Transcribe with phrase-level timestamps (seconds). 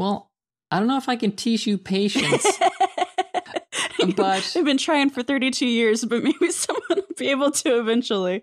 [0.00, 0.30] Well,
[0.70, 2.46] I don't know if I can teach you patience.
[4.16, 8.42] but I've been trying for 32 years, but maybe someone will be able to eventually.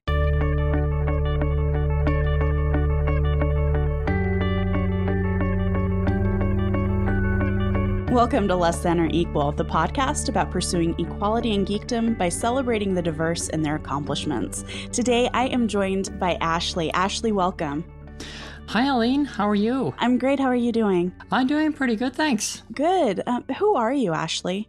[8.12, 12.94] Welcome to Less Than or Equal, the podcast about pursuing equality and geekdom by celebrating
[12.94, 14.64] the diverse and their accomplishments.
[14.92, 16.94] Today, I am joined by Ashley.
[16.94, 17.84] Ashley, welcome.
[18.68, 19.26] Hi, Aleen.
[19.26, 19.94] How are you?
[19.98, 20.42] I'm great.
[20.42, 21.14] How are you doing?
[21.32, 22.64] I'm doing pretty good, thanks.
[22.74, 23.24] Good.
[23.26, 24.68] Um, who are you, Ashley?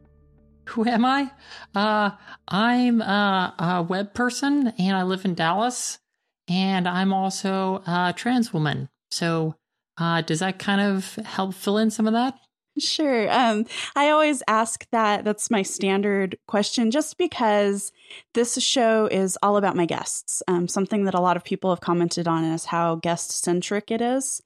[0.68, 1.32] Who am I?
[1.74, 2.10] Uh,
[2.46, 5.98] I'm a, a web person and I live in Dallas.
[6.46, 8.88] And I'm also a trans woman.
[9.10, 9.56] So,
[9.98, 12.38] uh, does that kind of help fill in some of that?
[12.78, 13.30] Sure.
[13.30, 15.24] Um, I always ask that.
[15.24, 17.92] That's my standard question, just because
[18.34, 20.42] this show is all about my guests.
[20.48, 24.01] Um, something that a lot of people have commented on is how guest centric it
[24.01, 24.42] is.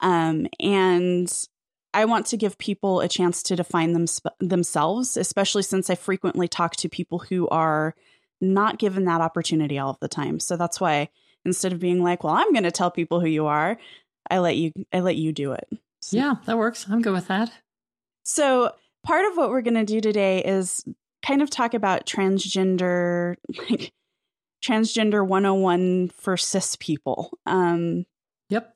[0.00, 1.32] Um, and
[1.94, 4.06] I want to give people a chance to define them
[4.40, 7.94] themselves, especially since I frequently talk to people who are
[8.40, 10.40] not given that opportunity all of the time.
[10.40, 11.10] So that's why
[11.44, 13.78] instead of being like, "Well, I'm going to tell people who you are,"
[14.30, 15.68] I let you I let you do it.
[16.02, 16.16] So.
[16.16, 16.86] Yeah, that works.
[16.90, 17.52] I'm good with that.
[18.24, 18.72] So,
[19.04, 20.84] part of what we're going to do today is
[21.24, 23.36] kind of talk about transgender,
[23.70, 23.92] like
[24.62, 27.38] transgender 101 for cis people.
[27.46, 28.04] Um,
[28.48, 28.74] yep.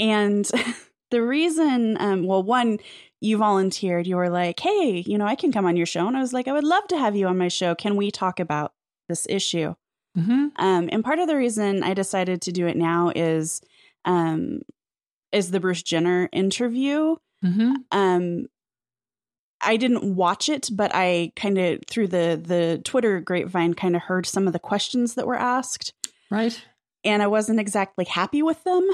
[0.00, 0.50] And
[1.10, 2.78] the reason, um, well, one,
[3.20, 4.06] you volunteered.
[4.06, 6.06] You were like, hey, you know, I can come on your show.
[6.06, 7.74] And I was like, I would love to have you on my show.
[7.74, 8.72] Can we talk about
[9.08, 9.74] this issue?
[10.16, 10.48] Mm-hmm.
[10.56, 13.60] Um, and part of the reason I decided to do it now is
[14.04, 14.60] um,
[15.34, 17.16] is the Bruce Jenner interview.
[17.44, 17.72] Mm-hmm.
[17.90, 18.46] Um,
[19.60, 24.02] I didn't watch it, but I kind of through the the Twitter grapevine kind of
[24.02, 25.92] heard some of the questions that were asked.
[26.30, 26.62] Right.
[27.04, 28.86] And I wasn't exactly happy with them.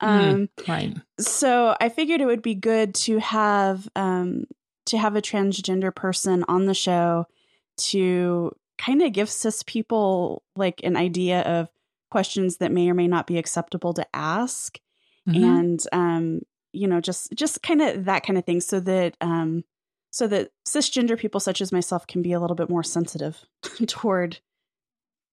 [0.00, 0.96] Hmm, um, mm, right.
[1.18, 4.44] So I figured it would be good to have um,
[4.86, 7.26] to have a transgender person on the show
[7.76, 11.68] to kind of give cis people like an idea of
[12.10, 14.78] questions that may or may not be acceptable to ask,
[15.28, 15.44] mm-hmm.
[15.44, 16.40] and um,
[16.72, 19.64] you know, just just kind of that kind of thing, so that um,
[20.10, 23.44] so that cisgender people such as myself can be a little bit more sensitive
[23.86, 24.38] toward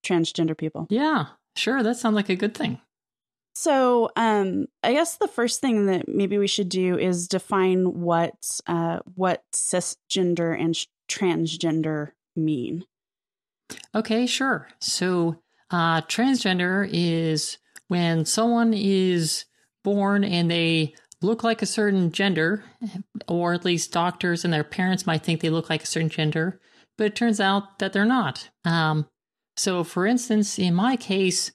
[0.06, 0.88] transgender people.
[0.90, 1.26] Yeah,
[1.56, 1.84] sure.
[1.84, 2.80] That sounds like a good thing.
[3.54, 8.34] So, um, I guess the first thing that maybe we should do is define what
[8.66, 12.86] uh, what cisgender and sh- transgender mean.
[13.94, 14.70] Okay, sure.
[14.80, 15.38] So,
[15.70, 19.46] uh, transgender is when someone is
[19.84, 22.64] born and they look like a certain gender,
[23.28, 26.60] or at least doctors and their parents might think they look like a certain gender,
[26.98, 28.50] but it turns out that they're not.
[28.66, 29.08] Um,
[29.56, 31.52] so, for instance, in my case,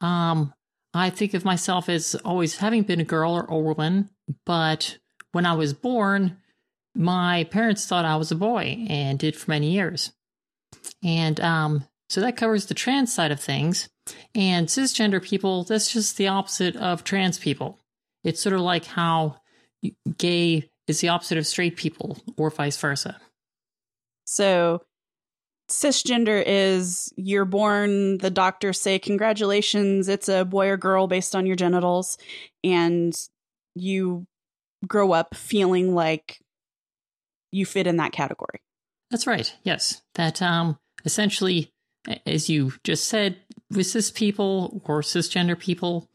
[0.00, 0.52] um,
[0.92, 4.10] I think of myself as always having been a girl or a woman,
[4.44, 4.98] but
[5.32, 6.38] when I was born,
[6.94, 10.12] my parents thought I was a boy and did for many years.
[11.04, 13.88] And um, so that covers the trans side of things.
[14.34, 17.80] And cisgender people, that's just the opposite of trans people.
[18.22, 19.36] It's sort of like how
[20.16, 23.18] gay is the opposite of straight people, or vice versa.
[24.24, 24.82] So,
[25.68, 31.46] cisgender is you're born, the doctors say, Congratulations, it's a boy or girl based on
[31.46, 32.18] your genitals.
[32.62, 33.16] And
[33.74, 34.26] you
[34.86, 36.40] grow up feeling like
[37.50, 38.60] you fit in that category.
[39.10, 39.54] That's right.
[39.62, 40.02] Yes.
[40.14, 41.70] That um essentially
[42.26, 43.36] as you just said
[43.70, 46.08] with cis people or cisgender people,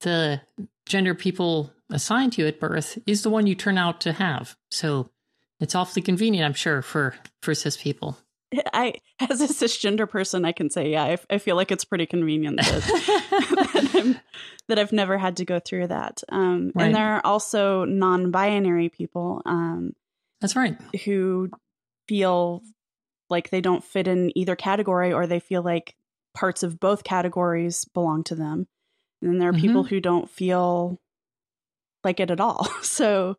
[0.00, 0.40] the
[0.86, 4.56] gender people assigned to you at birth is the one you turn out to have.
[4.70, 5.10] So
[5.60, 8.18] it's awfully convenient, I'm sure, for for cis people.
[8.72, 12.06] I, as a cisgender person, I can say, yeah, I, I feel like it's pretty
[12.06, 12.64] convenient that,
[13.92, 14.20] that,
[14.68, 16.22] that, I've never had to go through that.
[16.30, 16.86] Um, right.
[16.86, 19.42] And there are also non-binary people.
[19.44, 19.92] Um,
[20.40, 20.78] That's right.
[21.04, 21.50] Who
[22.08, 22.62] feel
[23.30, 25.94] like they don't fit in either category, or they feel like
[26.34, 28.66] parts of both categories belong to them.
[29.20, 29.60] And then there are mm-hmm.
[29.60, 31.00] people who don't feel
[32.04, 32.68] like it at all.
[32.82, 33.36] So,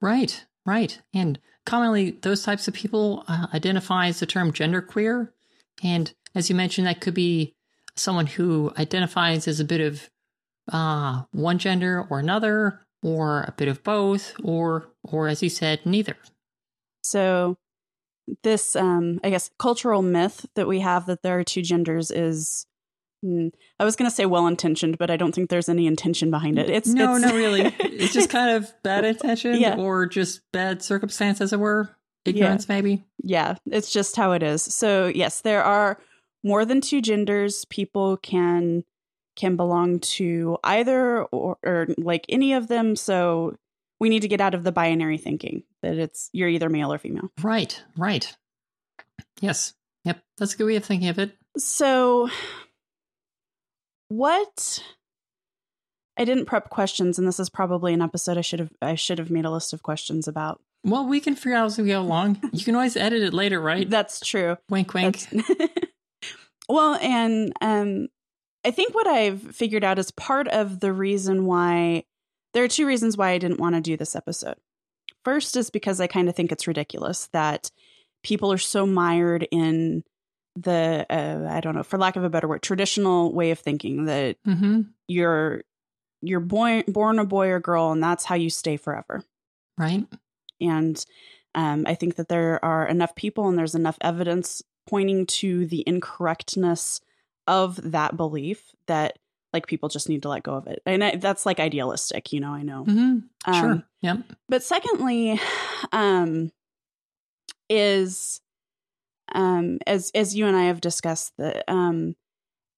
[0.00, 1.00] right, right.
[1.14, 5.30] And commonly, those types of people uh, identify as the term genderqueer.
[5.82, 7.54] And as you mentioned, that could be
[7.96, 10.10] someone who identifies as a bit of
[10.72, 15.80] uh, one gender or another, or a bit of both, or, or as you said,
[15.84, 16.16] neither.
[17.02, 17.56] So,
[18.42, 22.66] this, um, I guess, cultural myth that we have that there are two genders is
[23.22, 23.48] Hmm.
[23.80, 26.58] I was going to say well intentioned, but I don't think there's any intention behind
[26.58, 26.68] it.
[26.68, 27.62] It's no, it's, no, really.
[27.80, 29.76] It's just kind of bad intention yeah.
[29.76, 31.96] or just bad circumstance, as it were.
[32.24, 32.74] Ignorance, yeah.
[32.74, 33.04] maybe.
[33.22, 34.62] Yeah, it's just how it is.
[34.62, 35.98] So yes, there are
[36.42, 37.64] more than two genders.
[37.66, 38.84] People can
[39.34, 42.96] can belong to either or, or like any of them.
[42.96, 43.56] So
[44.00, 46.98] we need to get out of the binary thinking that it's you're either male or
[46.98, 47.30] female.
[47.42, 48.34] Right, right.
[49.40, 49.74] Yes.
[50.04, 50.22] Yep.
[50.38, 51.32] That's a good way of thinking of it.
[51.58, 52.28] So,
[54.08, 54.82] what?
[56.18, 59.18] I didn't prep questions, and this is probably an episode I should have I should
[59.18, 60.60] have made a list of questions about.
[60.84, 62.40] Well, we can figure out as we go along.
[62.52, 63.88] You can always edit it later, right?
[63.90, 64.56] That's true.
[64.70, 65.26] Wink, wink.
[66.68, 68.06] well, and um,
[68.64, 72.04] I think what I've figured out is part of the reason why
[72.56, 74.56] there are two reasons why I didn't want to do this episode.
[75.26, 77.70] First is because I kind of think it's ridiculous that
[78.22, 80.04] people are so mired in
[80.54, 84.06] the uh, I don't know, for lack of a better word, traditional way of thinking
[84.06, 84.82] that mm-hmm.
[85.06, 85.64] you're
[86.22, 89.22] you're born born a boy or girl, and that's how you stay forever,
[89.76, 90.06] right?
[90.58, 91.04] And
[91.54, 95.84] um, I think that there are enough people and there's enough evidence pointing to the
[95.86, 97.02] incorrectness
[97.46, 99.18] of that belief that
[99.56, 100.82] like people just need to let go of it.
[100.84, 102.84] And I, that's like idealistic you know i know.
[102.84, 103.50] Mm-hmm.
[103.50, 104.18] um, sure yep.
[104.48, 105.40] but secondly
[105.92, 106.52] um
[107.70, 108.40] is
[109.34, 112.14] um as as you and i have discussed that um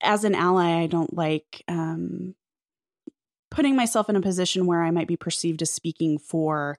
[0.02, 2.34] as an ally i don't like um
[3.50, 6.78] putting myself in a position where i might be perceived as speaking for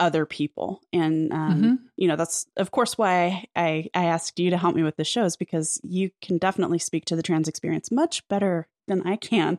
[0.00, 0.80] other people.
[0.92, 1.74] And um, mm-hmm.
[1.96, 5.04] you know that's of course why I, I asked you to help me with the
[5.04, 9.58] shows because you can definitely speak to the trans experience much better than i can.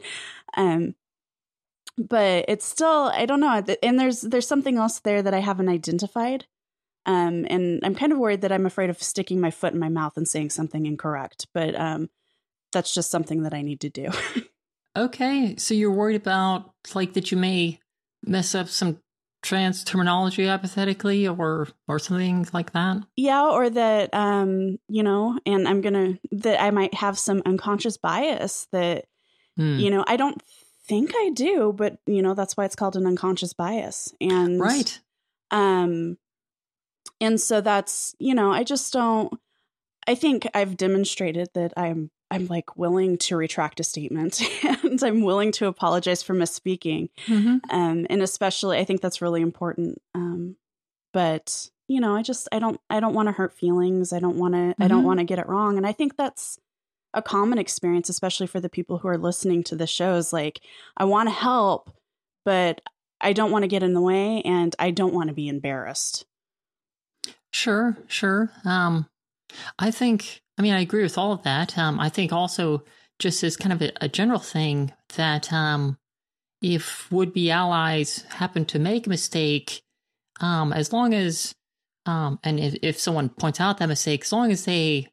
[0.56, 0.96] Um,
[1.98, 5.70] but it's still i don't know and there's there's something else there that i haven't
[5.70, 6.46] identified.
[7.06, 9.90] Um, and i'm kind of worried that i'm afraid of sticking my foot in my
[9.90, 12.10] mouth and saying something incorrect but um,
[12.72, 14.10] that's just something that i need to do.
[14.94, 17.80] Okay so you're worried about like that you may
[18.26, 19.00] mess up some
[19.42, 22.98] trans terminology hypothetically or or something like that?
[23.16, 27.98] Yeah or that um you know and i'm gonna that i might have some unconscious
[27.98, 29.06] bias that
[29.58, 29.80] Hmm.
[29.80, 30.42] you know i don't
[30.88, 35.00] think i do but you know that's why it's called an unconscious bias and right
[35.52, 36.18] um
[37.20, 39.34] and so that's you know i just don't
[40.08, 44.42] i think i've demonstrated that i'm i'm like willing to retract a statement
[44.84, 47.58] and i'm willing to apologize for misspeaking mm-hmm.
[47.70, 50.56] um and especially i think that's really important um
[51.14, 54.38] but you know i just i don't i don't want to hurt feelings i don't
[54.38, 54.84] want to mm-hmm.
[54.84, 56.58] i don't want to get it wrong and i think that's
[57.14, 60.62] a common experience especially for the people who are listening to the shows like
[60.98, 61.92] i want to help
[62.46, 62.82] but
[63.20, 66.26] i don't want to get in the way and i don't want to be embarrassed.
[67.54, 69.08] Sure sure um
[69.78, 72.84] i think i mean i agree with all of that um i think also
[73.20, 75.98] just as kind of a, a general thing that um
[76.62, 79.82] if would-be allies happen to make a mistake
[80.40, 81.54] um as long as
[82.06, 85.08] um and if, if someone points out that mistake as long as they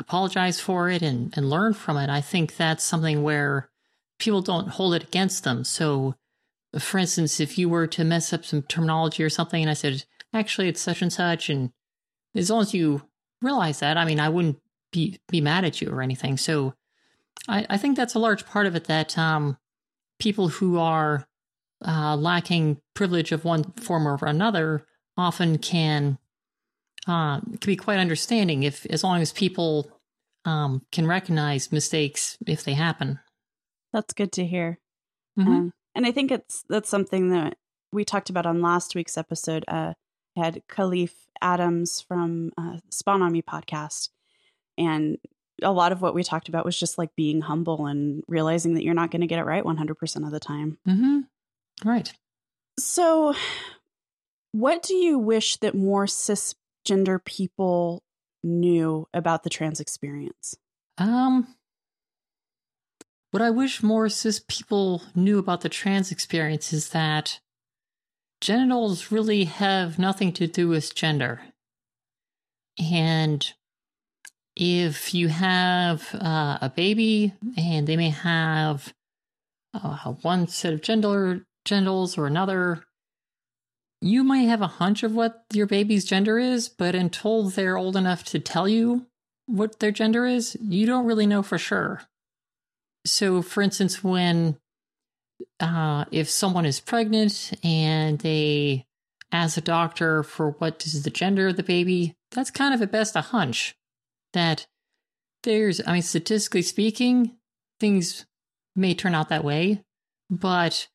[0.00, 3.70] apologize for it and, and learn from it, I think that's something where
[4.18, 5.62] people don't hold it against them.
[5.62, 6.16] So,
[6.78, 10.04] for instance, if you were to mess up some terminology or something, and I said,
[10.32, 11.70] actually, it's such and such, and
[12.34, 13.02] as long as you
[13.42, 14.58] realize that, I mean, I wouldn't
[14.92, 16.36] be, be mad at you or anything.
[16.36, 16.74] So,
[17.48, 19.56] I, I think that's a large part of it that um,
[20.18, 21.26] people who are
[21.86, 24.86] uh, lacking privilege of one form or another
[25.16, 26.18] often can
[27.06, 29.90] uh, can be quite understanding if as long as people
[30.44, 33.18] um, can recognize mistakes if they happen.
[33.92, 34.78] That's good to hear.
[35.38, 35.50] Mm-hmm.
[35.50, 37.56] Um, and I think it's that's something that
[37.92, 39.64] we talked about on last week's episode.
[39.66, 39.94] Uh,
[40.36, 44.10] I had Kahlief Adams from uh, Spawn on Me podcast,
[44.78, 45.18] and
[45.62, 48.84] a lot of what we talked about was just like being humble and realizing that
[48.84, 50.78] you're not going to get it right 100% of the time.
[50.88, 51.20] Mm-hmm.
[51.84, 52.12] Right.
[52.78, 53.34] So,
[54.52, 56.06] what do you wish that more
[56.84, 58.02] cisgender people
[58.42, 60.56] knew about the trans experience?
[60.98, 61.54] Um,
[63.30, 67.40] what I wish more cis people knew about the trans experience is that
[68.40, 71.42] genitals really have nothing to do with gender.
[72.78, 73.52] And
[74.56, 78.92] if you have uh, a baby and they may have
[79.74, 82.84] uh, one set of gender genitals or another,
[84.00, 87.96] you might have a hunch of what your baby's gender is, but until they're old
[87.96, 89.06] enough to tell you
[89.46, 92.02] what their gender is, you don't really know for sure.
[93.04, 94.58] So, for instance, when
[95.58, 98.86] uh, if someone is pregnant and they
[99.32, 102.92] ask a doctor for what is the gender of the baby, that's kind of at
[102.92, 103.76] best a hunch
[104.32, 104.66] that
[105.42, 107.36] there's, I mean, statistically speaking,
[107.78, 108.26] things
[108.76, 109.82] may turn out that way,
[110.28, 110.88] but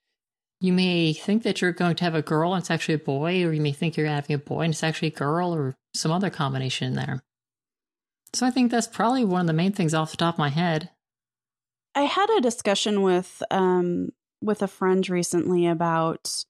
[0.65, 3.43] you may think that you're going to have a girl and it's actually a boy,
[3.43, 6.12] or you may think you're having a boy and it's actually a girl, or some
[6.12, 7.24] other combination in there.
[8.34, 10.50] So I think that's probably one of the main things off the top of my
[10.50, 10.89] head.
[11.93, 14.10] I had a discussion with um
[14.41, 16.45] with a friend recently about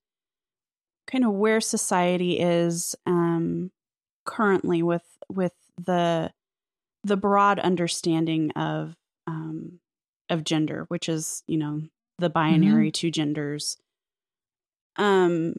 [1.08, 3.72] kind of where society is um,
[4.26, 6.32] currently with with the
[7.04, 8.96] the broad understanding of
[9.28, 9.80] um,
[10.30, 11.84] of gender, which is you know
[12.18, 12.92] the binary mm-hmm.
[12.92, 13.78] two genders.
[14.98, 15.54] Um,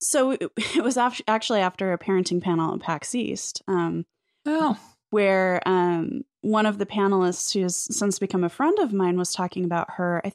[0.00, 3.62] so it, it was af- actually after a parenting panel at PAX East.
[3.68, 4.06] Um,
[4.44, 4.78] oh.
[5.10, 9.32] Where um, one of the panelists, who has since become a friend of mine, was
[9.32, 10.18] talking about her.
[10.18, 10.34] I, th-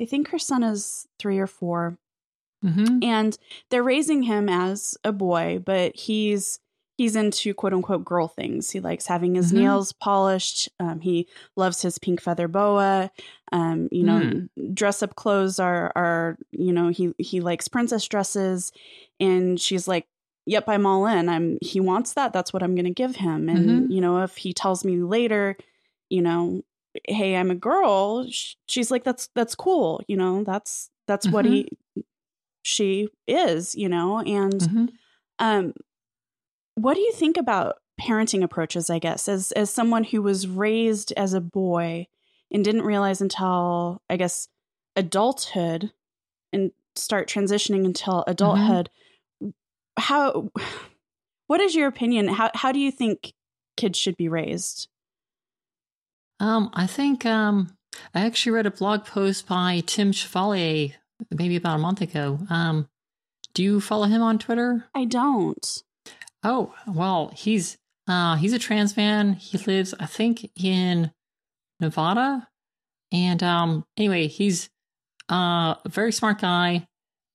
[0.00, 1.98] I think her son is three or 4
[2.64, 2.98] mm-hmm.
[3.02, 3.36] and
[3.68, 6.60] they're raising him as a boy, but he's
[6.98, 8.70] he's into quote unquote girl things.
[8.70, 9.62] He likes having his mm-hmm.
[9.62, 10.68] nails polished.
[10.78, 13.10] Um, he loves his pink feather boa.
[13.52, 14.74] Um, you know, mm.
[14.74, 18.72] dress up clothes are are you know he he likes princess dresses,
[19.18, 20.06] and she's like,
[20.44, 21.30] "Yep, I'm all in.
[21.30, 22.34] I'm he wants that.
[22.34, 23.92] That's what I'm going to give him." And mm-hmm.
[23.92, 25.56] you know, if he tells me later,
[26.10, 26.62] you know,
[27.06, 28.26] hey, I'm a girl,
[28.66, 31.34] she's like, "That's that's cool." You know, that's that's mm-hmm.
[31.34, 31.68] what he
[32.62, 33.74] she is.
[33.76, 34.86] You know, and mm-hmm.
[35.38, 35.72] um
[36.78, 41.12] what do you think about parenting approaches, I guess, as as someone who was raised
[41.16, 42.06] as a boy
[42.50, 44.48] and didn't realize until I guess
[44.96, 45.92] adulthood
[46.52, 48.30] and start transitioning until mm-hmm.
[48.30, 48.90] adulthood.
[49.42, 49.50] Mm-hmm.
[49.98, 50.50] How
[51.48, 52.28] what is your opinion?
[52.28, 53.32] How how do you think
[53.76, 54.88] kids should be raised?
[56.40, 57.76] Um, I think um
[58.14, 60.90] I actually read a blog post by Tim Chevalier
[61.32, 62.38] maybe about a month ago.
[62.48, 62.88] Um,
[63.54, 64.84] do you follow him on Twitter?
[64.94, 65.82] I don't.
[66.44, 69.34] Oh, well, he's uh he's a trans man.
[69.34, 71.10] He lives, I think, in
[71.80, 72.48] Nevada.
[73.12, 74.70] And um anyway, he's
[75.30, 76.86] uh, a very smart guy.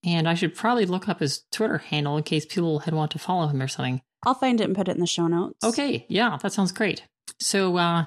[0.05, 3.19] And I should probably look up his Twitter handle in case people had want to
[3.19, 4.01] follow him or something.
[4.25, 5.63] I'll find it and put it in the show notes.
[5.63, 7.03] Okay, yeah, that sounds great.
[7.39, 8.05] So uh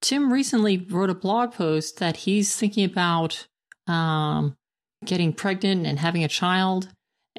[0.00, 3.46] Tim recently wrote a blog post that he's thinking about
[3.86, 4.56] um
[5.04, 6.88] getting pregnant and having a child.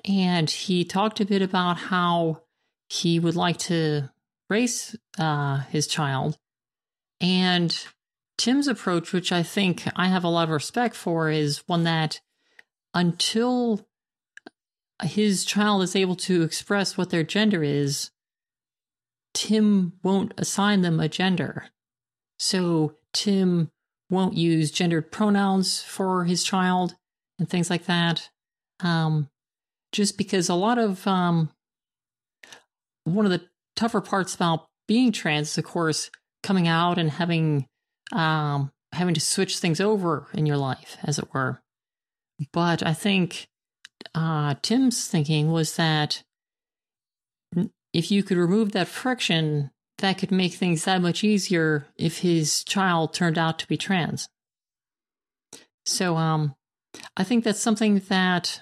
[0.05, 2.42] And he talked a bit about how
[2.93, 4.07] he would like to
[4.49, 6.37] raise uh, his child.
[7.19, 7.75] And
[8.37, 12.21] Tim's approach, which I think I have a lot of respect for, is one that
[12.93, 13.87] until
[15.01, 18.11] his child is able to express what their gender is,
[19.33, 21.65] Tim won't assign them a gender.
[22.37, 23.71] So Tim
[24.11, 26.93] won't use gendered pronouns for his child
[27.39, 28.29] and things like that.
[28.81, 29.29] Um,
[29.91, 31.49] just because a lot of um,
[33.03, 33.41] one of the
[33.75, 36.09] tougher parts about being trans is, of course,
[36.41, 37.67] coming out and having
[38.11, 41.61] um, having to switch things over in your life, as it were.
[42.51, 43.47] But I think
[44.13, 46.23] uh, Tim's thinking was that
[47.93, 52.63] if you could remove that friction, that could make things that much easier if his
[52.63, 54.27] child turned out to be trans.
[55.85, 56.55] So, um,
[57.17, 58.61] I think that's something that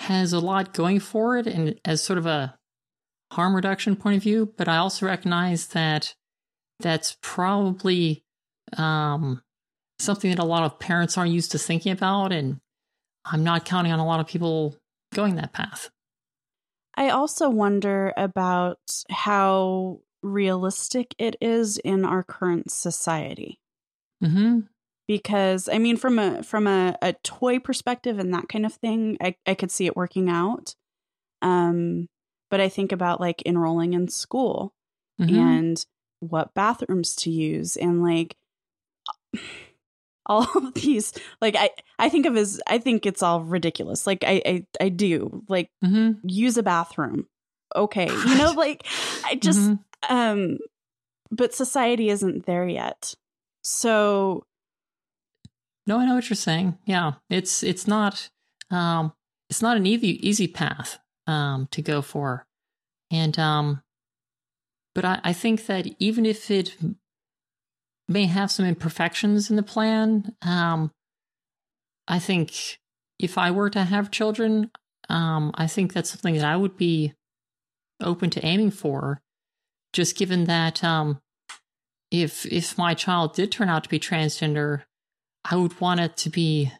[0.00, 2.58] has a lot going for it, and as sort of a
[3.32, 6.14] harm reduction point of view, but I also recognize that
[6.80, 8.24] that's probably
[8.76, 9.42] um,
[9.98, 12.60] something that a lot of parents aren't used to thinking about, and
[13.24, 14.76] I'm not counting on a lot of people
[15.14, 15.90] going that path.
[16.96, 18.78] I also wonder about
[19.10, 23.58] how realistic it is in our current society.
[24.22, 24.60] Mm-hmm.
[25.06, 29.16] Because I mean, from a from a, a toy perspective and that kind of thing,
[29.20, 30.74] I, I could see it working out.
[31.42, 32.06] Um,
[32.50, 34.74] but I think about like enrolling in school
[35.20, 35.34] mm-hmm.
[35.34, 35.86] and
[36.20, 38.36] what bathrooms to use and like
[40.26, 44.06] all of these like I I think of as I think it's all ridiculous.
[44.06, 46.26] Like I I, I do like mm-hmm.
[46.28, 47.26] use a bathroom.
[47.74, 48.08] Okay.
[48.08, 48.86] You know like
[49.24, 50.14] I just mm-hmm.
[50.14, 50.58] um
[51.30, 53.14] but society isn't there yet.
[53.62, 54.44] So
[55.86, 56.78] No, I know what you're saying.
[56.84, 57.14] Yeah.
[57.28, 58.28] It's it's not
[58.70, 59.12] um
[59.48, 60.98] it's not an easy easy path
[61.30, 62.46] um, to go for.
[63.10, 63.82] And, um,
[64.94, 66.76] but I, I think that even if it
[68.08, 70.90] may have some imperfections in the plan, um,
[72.08, 72.78] I think
[73.18, 74.70] if I were to have children,
[75.08, 77.14] um, I think that's something that I would be
[78.02, 79.20] open to aiming for.
[79.92, 81.20] Just given that um,
[82.10, 84.82] if if my child did turn out to be transgender,
[85.44, 86.72] I would want it to be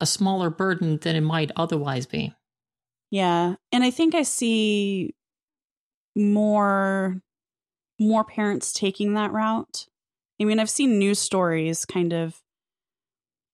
[0.00, 2.34] a smaller burden than it might otherwise be.
[3.12, 3.56] Yeah.
[3.70, 5.14] And I think I see
[6.16, 7.20] more
[8.00, 9.86] more parents taking that route.
[10.40, 12.40] I mean, I've seen news stories kind of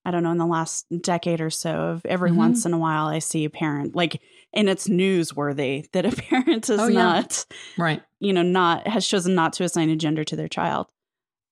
[0.04, 2.38] I don't know, in the last decade or so of every mm-hmm.
[2.38, 4.22] once in a while I see a parent like
[4.54, 7.84] and it's newsworthy that a parent is oh, not yeah.
[7.84, 8.02] right.
[8.20, 10.86] You know, not has chosen not to assign a gender to their child.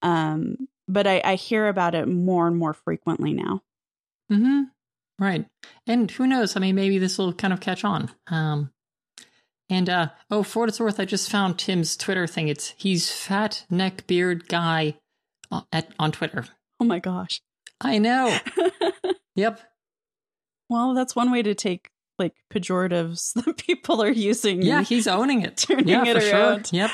[0.02, 3.62] Um, but I, I hear about it more and more frequently now.
[4.30, 4.62] Mm-hmm.
[5.18, 5.46] Right.
[5.86, 6.56] And who knows?
[6.56, 8.10] I mean, maybe this will kind of catch on.
[8.26, 8.70] Um,
[9.68, 12.48] and uh, oh, for what it's worth, I just found Tim's Twitter thing.
[12.48, 14.96] It's he's fat neck beard guy
[15.72, 16.46] at on Twitter.
[16.78, 17.40] Oh my gosh.
[17.80, 18.36] I know.
[19.34, 19.60] yep.
[20.68, 24.62] Well, that's one way to take like pejoratives that people are using.
[24.62, 25.56] Yeah, he's owning it.
[25.68, 26.66] turning yeah, it for around.
[26.68, 26.78] sure.
[26.80, 26.90] Yep.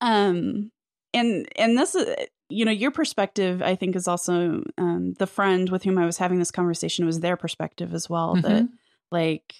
[0.00, 0.70] Um,
[1.12, 2.14] and and this is
[2.50, 3.62] you know your perspective.
[3.62, 7.20] I think is also um, the friend with whom I was having this conversation was
[7.20, 8.36] their perspective as well.
[8.36, 8.68] That Mhm.
[9.10, 9.54] like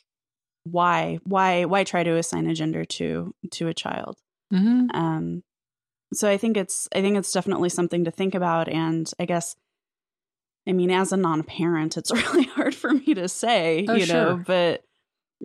[0.64, 4.18] why why why try to assign a gender to to a child.
[4.50, 5.42] hmm Um,
[6.12, 9.56] so I think it's I think it's definitely something to think about, and I guess.
[10.68, 14.42] I mean, as a non-parent, it's really hard for me to say, Oh, you know,
[14.46, 14.84] but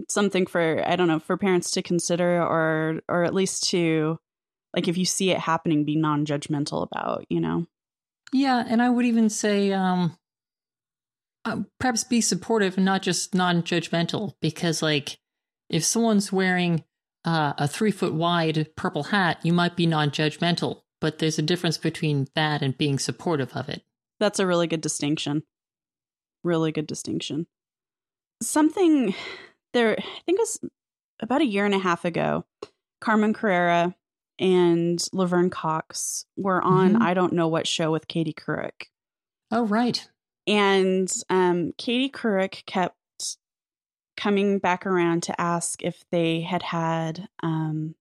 [0.10, 4.20] something for I don't know for parents to consider, or or at least to
[4.76, 7.66] like if you see it happening, be non-judgmental about, you know.
[8.34, 10.18] Yeah, and I would even say um,
[11.46, 15.18] uh, perhaps be supportive and not just non-judgmental, because like
[15.70, 16.84] if someone's wearing
[17.24, 21.78] uh, a three foot wide purple hat, you might be non-judgmental, but there's a difference
[21.78, 23.84] between that and being supportive of it.
[24.20, 25.44] That's a really good distinction.
[26.44, 27.48] Really good distinction.
[28.42, 29.16] Something
[29.74, 30.60] there, I think it was
[31.22, 32.44] about a year and a half ago,
[33.00, 33.96] Carmen Carrera
[34.40, 37.02] and Laverne Cox were on Mhm.
[37.02, 38.90] I don't know what show with Katie Couric.
[39.52, 40.08] Oh, right.
[40.48, 42.96] And um, Katie Couric kept
[44.18, 47.96] coming back around to ask if they had had um,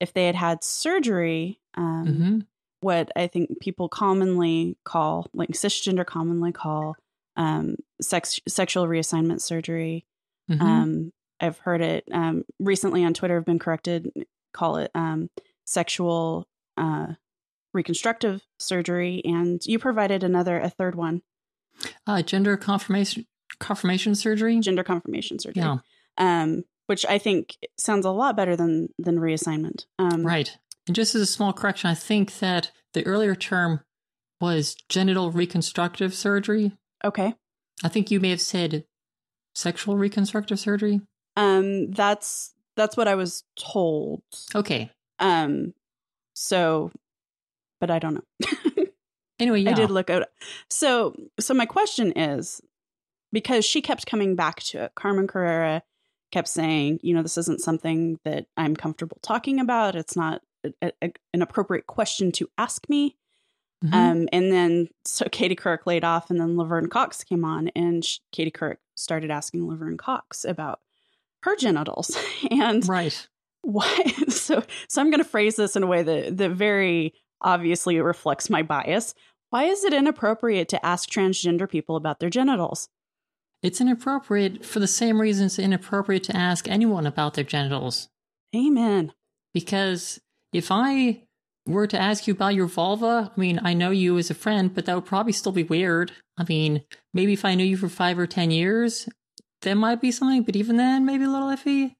[0.00, 2.38] if they had had surgery um, hmm
[2.80, 6.96] what I think people commonly call, like cisgender commonly call,
[7.36, 10.04] um, sex sexual reassignment surgery.
[10.48, 13.36] hmm Um, I've heard it um, recently on Twitter.
[13.36, 14.10] Have been corrected.
[14.52, 15.30] Call it um,
[15.72, 17.06] sexual uh,
[17.72, 21.22] reconstructive surgery, and you provided another a third one,
[22.06, 23.26] uh, gender confirmation
[23.58, 24.58] confirmation surgery.
[24.60, 25.62] gender confirmation surgery.
[25.62, 25.78] Yeah,
[26.18, 29.86] Um, which I think sounds a lot better than than reassignment.
[29.98, 30.56] Um, right.
[30.86, 33.80] And just as a small correction, I think that the earlier term
[34.40, 36.72] was genital reconstructive surgery.
[37.04, 37.34] Okay.
[37.84, 38.84] I think you may have said
[39.54, 41.00] sexual reconstructive surgery.
[41.36, 44.22] Um, that's that's what I was told.
[44.54, 44.90] Okay.
[45.22, 45.74] Um,
[46.34, 46.90] so,
[47.80, 48.84] but I don't know.
[49.40, 49.70] Anyway, yeah.
[49.70, 50.28] I did look out.
[50.70, 52.60] So, so my question is
[53.32, 54.92] because she kept coming back to it.
[54.94, 55.82] Carmen Carrera
[56.30, 59.96] kept saying, you know, this isn't something that I'm comfortable talking about.
[59.96, 60.42] It's not
[60.80, 63.16] a, a, an appropriate question to ask me.
[63.84, 63.92] Mhm.
[63.92, 68.04] Um, and then so Katie Couric laid off, and then Laverne Cox came on, and
[68.04, 70.78] sh- Katie Couric started asking Laverne Cox about
[71.42, 72.16] her genitals
[72.52, 73.26] and right.
[73.62, 74.14] Why.
[74.28, 78.50] So, so I'm going to phrase this in a way that that very obviously reflects
[78.50, 79.14] my bias.
[79.50, 82.88] Why is it inappropriate to ask transgender people about their genitals?
[83.62, 88.08] It's inappropriate for the same reason it's inappropriate to ask anyone about their genitals.
[88.54, 89.12] Amen.
[89.54, 90.20] Because
[90.52, 91.22] if I
[91.66, 94.74] were to ask you about your vulva, I mean, I know you as a friend,
[94.74, 96.12] but that would probably still be weird.
[96.36, 96.82] I mean,
[97.14, 99.08] maybe if I knew you for five or ten years,
[99.60, 101.94] that might be something, but even then, maybe a little iffy.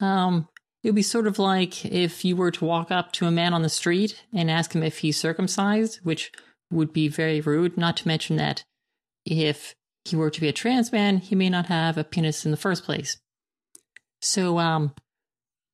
[0.00, 0.48] Um,
[0.86, 3.52] it would be sort of like if you were to walk up to a man
[3.52, 6.30] on the street and ask him if he's circumcised, which
[6.70, 8.62] would be very rude, not to mention that
[9.24, 12.52] if he were to be a trans man, he may not have a penis in
[12.52, 13.18] the first place.
[14.22, 14.94] So, um,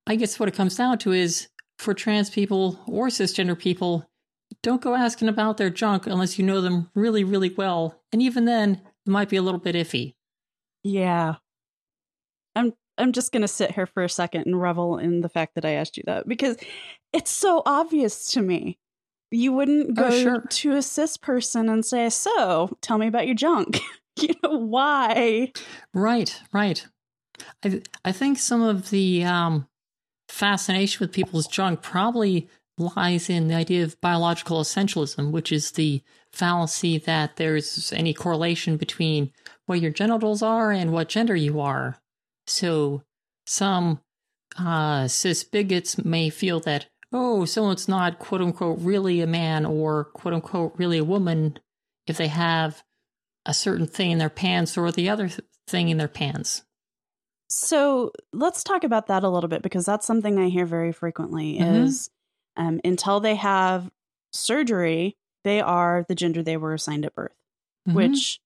[0.07, 1.49] I guess what it comes down to is
[1.79, 4.09] for trans people or cisgender people,
[4.63, 8.01] don't go asking about their junk unless you know them really, really well.
[8.13, 10.15] And even then, it might be a little bit iffy.
[10.83, 11.35] Yeah.
[12.99, 15.65] I'm just going to sit here for a second and revel in the fact that
[15.65, 16.57] I asked you that because
[17.13, 18.79] it's so obvious to me.
[19.31, 20.41] You wouldn't Oh, go sure.
[20.43, 23.81] to a cis person and say, "So, tell me about your junk."
[24.21, 25.53] you know why?
[25.95, 26.87] Right, right.
[27.65, 29.67] I I think some of the um,
[30.29, 36.03] fascination with people's junk probably lies in the idea of biological essentialism, which is the
[36.33, 39.31] fallacy that there's any correlation between
[39.67, 41.97] what your genitals are and what gender you are.
[42.47, 43.03] So
[43.47, 44.01] some
[44.59, 50.05] uh, cis bigots may feel that oh, someone's not quote unquote really a man or
[50.05, 51.59] quote unquote really a woman
[52.07, 52.83] if they have
[53.45, 55.29] a certain thing in their pants or the other
[55.67, 56.63] thing in their pants.
[57.49, 61.59] So let's talk about that a little bit because that's something I hear very frequently.
[61.59, 61.85] Mhm.
[61.85, 62.09] Is
[62.57, 63.91] um, until they have
[64.33, 67.37] surgery, they are the gender they were assigned at birth,
[67.89, 67.95] Mhm.
[67.95, 68.41] which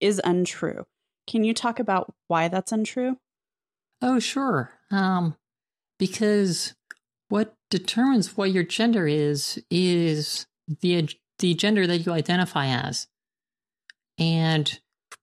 [0.00, 0.86] is untrue.
[1.26, 3.18] Can you talk about why that's untrue?
[4.02, 4.70] Oh, sure.
[4.90, 5.36] Um,
[5.98, 6.74] because
[7.28, 10.46] what determines what your gender is is
[10.80, 11.08] the
[11.38, 13.08] the gender that you identify as,
[14.18, 14.78] and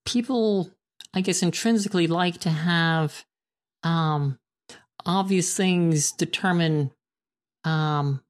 [0.05, 0.69] people,
[1.13, 3.25] I guess, intrinsically like to have
[3.83, 4.39] um,
[5.05, 6.91] obvious things determine
[7.63, 8.21] um,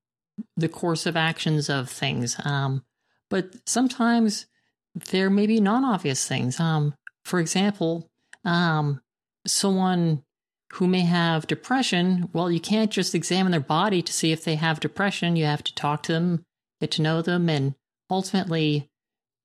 [0.55, 2.38] the course of actions of things.
[2.43, 2.83] Um,
[3.29, 4.45] but sometimes
[5.09, 6.59] there may be non obvious things.
[6.59, 8.09] Um, for example,
[8.45, 9.01] um,
[9.45, 10.23] someone
[10.73, 14.55] who may have depression, well, you can't just examine their body to see if they
[14.55, 15.36] have depression.
[15.36, 16.43] You have to talk to them,
[16.81, 17.75] get to know them, and
[18.09, 18.89] ultimately,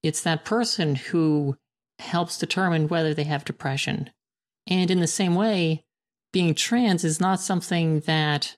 [0.03, 1.57] it's that person who
[1.99, 4.11] helps determine whether they have depression.
[4.67, 5.85] And in the same way,
[6.33, 8.57] being trans is not something that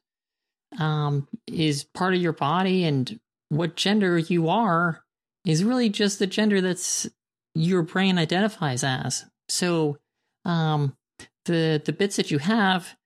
[0.79, 5.03] um, is part of your body, and what gender you are
[5.45, 7.09] is really just the gender that's
[7.55, 9.25] your brain identifies as.
[9.49, 9.99] So,
[10.45, 10.97] um,
[11.45, 12.97] the the bits that you have,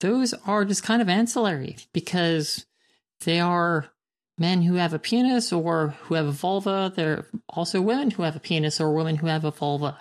[0.00, 2.66] those are just kind of ancillary because
[3.24, 3.90] they are
[4.38, 6.92] men who have a penis or who have a vulva.
[6.94, 9.98] They're also women who have a penis or women who have a vulva.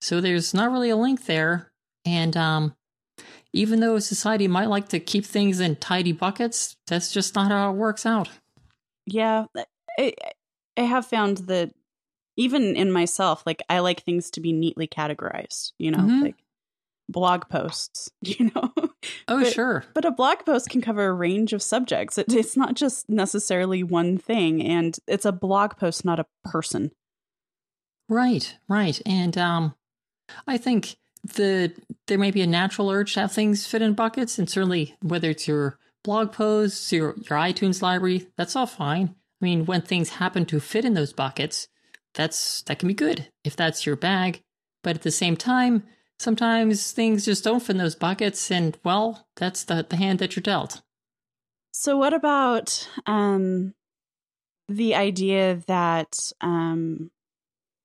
[0.00, 1.70] So there's not really a link there.
[2.04, 2.74] And um,
[3.52, 7.70] even though society might like to keep things in tidy buckets, that's just not how
[7.70, 8.30] it works out.
[9.06, 9.44] Yeah,
[9.98, 10.14] I,
[10.76, 11.72] I have found that
[12.36, 16.22] even in myself, like I like things to be neatly categorized, you know, mm-hmm.
[16.22, 16.36] like
[17.08, 18.72] blog posts, you know?
[19.28, 19.84] Oh, but, sure.
[19.94, 22.18] But a blog post can cover a range of subjects.
[22.18, 26.92] It, it's not just necessarily one thing, and it's a blog post, not a person.
[28.08, 29.00] Right, right.
[29.06, 29.74] And um,
[30.46, 31.72] I think the
[32.06, 35.30] there may be a natural urge to have things fit in buckets, and certainly whether
[35.30, 39.14] it's your blog posts, your your iTunes library, that's all fine.
[39.40, 41.68] I mean, when things happen to fit in those buckets,
[42.14, 44.40] that's that can be good if that's your bag.
[44.82, 45.84] But at the same time,
[46.18, 50.36] sometimes things just don't fit in those buckets, and well, that's the, the hand that
[50.36, 50.82] you're dealt.
[51.72, 53.74] So, what about um,
[54.68, 57.10] the idea that um,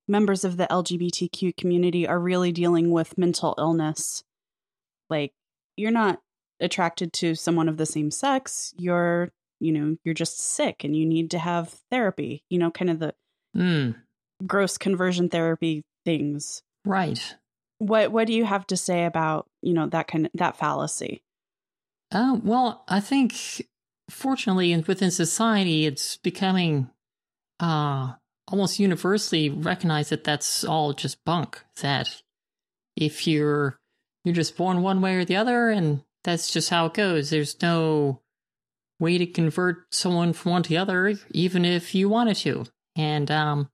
[0.07, 4.23] members of the LGBTQ community are really dealing with mental illness?
[5.09, 5.33] Like,
[5.77, 6.19] you're not
[6.59, 11.05] attracted to someone of the same sex, you're, you know, you're just sick and you
[11.05, 13.13] need to have therapy, you know, kind of the
[13.55, 13.95] mm.
[14.45, 16.61] Gross conversion therapy things.
[16.85, 17.35] Right.
[17.79, 21.21] What what do you have to say about, you know, that kind of that fallacy?
[22.11, 23.35] Uh, well, I think
[24.09, 26.89] fortunately within society it's becoming
[27.59, 28.13] uh
[28.47, 32.21] almost universally recognized that that's all just bunk that
[32.95, 33.77] if you're
[34.23, 37.61] you're just born one way or the other and that's just how it goes there's
[37.61, 38.21] no
[38.99, 43.29] way to convert someone from one to the other even if you wanted to and
[43.29, 43.69] um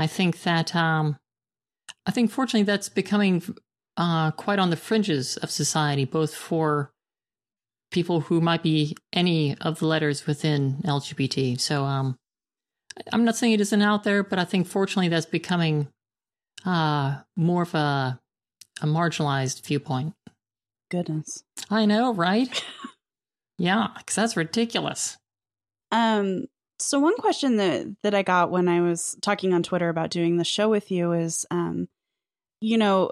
[0.00, 1.16] i think that um
[2.06, 3.42] I think fortunately that's becoming
[3.96, 6.90] uh, quite on the fringes of society, both for
[7.90, 11.60] people who might be any of the letters within LGBT.
[11.60, 12.16] So um,
[13.12, 15.88] I'm not saying it isn't out there, but I think fortunately that's becoming
[16.64, 18.18] uh, more of a,
[18.80, 20.14] a marginalized viewpoint.
[20.90, 21.44] Goodness.
[21.70, 22.64] I know, right?
[23.58, 25.18] yeah, because that's ridiculous.
[25.92, 26.46] Um,
[26.80, 30.36] so one question that that I got when I was talking on Twitter about doing
[30.36, 31.88] the show with you is, um,
[32.60, 33.10] you know,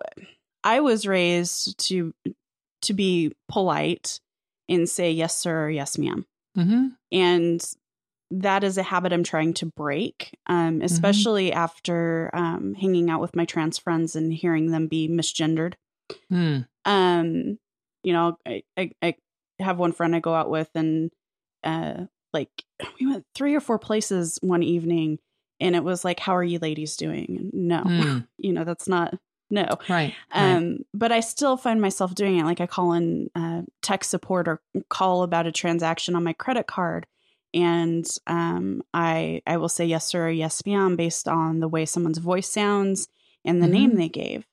[0.64, 2.14] I was raised to
[2.82, 4.20] to be polite
[4.68, 6.26] and say yes sir or yes madam
[6.56, 6.88] mm-hmm.
[7.10, 7.74] and
[8.30, 10.84] that is a habit I'm trying to break, um, mm-hmm.
[10.84, 11.58] especially mm-hmm.
[11.58, 15.74] after um, hanging out with my trans friends and hearing them be misgendered.
[16.30, 16.66] Mm.
[16.84, 17.58] Um,
[18.02, 19.14] you know, I, I, I,
[19.60, 21.10] have one friend I go out with, and
[21.64, 22.50] uh, like
[23.00, 25.18] we went three or four places one evening
[25.60, 28.26] and it was like how are you ladies doing no mm.
[28.38, 29.14] you know that's not
[29.50, 30.80] no right um right.
[30.92, 34.60] but i still find myself doing it like i call in uh, tech support or
[34.88, 37.06] call about a transaction on my credit card
[37.54, 41.86] and um i i will say yes sir or yes ma'am based on the way
[41.86, 43.08] someone's voice sounds
[43.44, 43.74] and the mm-hmm.
[43.74, 44.46] name they gave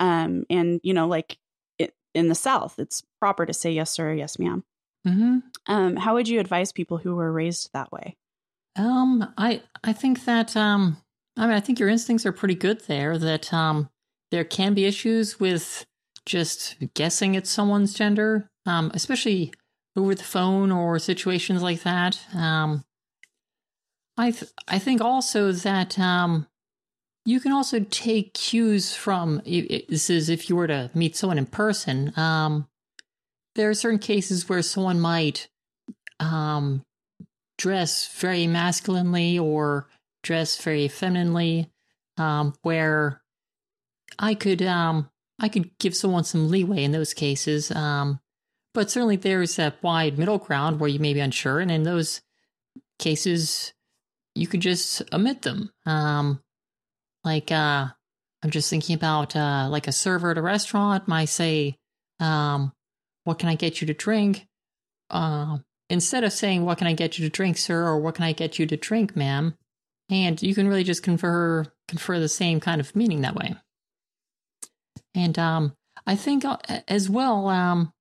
[0.00, 1.38] um and you know like
[1.78, 4.64] it, in the south it's proper to say yes sir or yes ma'am
[5.06, 5.38] Mm-hmm.
[5.66, 8.16] Um, how would you advise people who were raised that way?
[8.76, 10.96] Um, I I think that um,
[11.36, 13.18] I mean, I think your instincts are pretty good there.
[13.18, 13.88] That um,
[14.30, 15.84] there can be issues with
[16.26, 19.52] just guessing at someone's gender, um, especially
[19.96, 22.18] over the phone or situations like that.
[22.34, 22.84] Um,
[24.16, 26.46] I th- I think also that um,
[27.24, 31.46] you can also take cues from this is if you were to meet someone in
[31.46, 32.16] person.
[32.18, 32.68] Um,
[33.54, 35.48] there are certain cases where someone might
[36.20, 36.84] um,
[37.58, 39.88] dress very masculinely or
[40.22, 41.70] dress very femininely,
[42.16, 43.22] um, where
[44.18, 47.70] I could um, I could give someone some leeway in those cases.
[47.70, 48.20] Um,
[48.72, 52.22] but certainly there's that wide middle ground where you may be unsure, and in those
[52.98, 53.72] cases,
[54.34, 55.70] you could just omit them.
[55.86, 56.40] Um,
[57.22, 57.86] like uh,
[58.42, 61.76] I'm just thinking about uh, like a server at a restaurant might say,
[62.20, 62.72] um,
[63.24, 64.46] "What can I get you to drink?"
[65.10, 65.58] Uh,
[65.90, 68.32] instead of saying, "What can I get you to drink, sir?" or "What can I
[68.32, 69.56] get you to drink, ma'am?"
[70.10, 73.54] and you can really just confer confer the same kind of meaning that way.
[75.14, 76.58] And um, I think uh,
[76.88, 77.92] as well, um,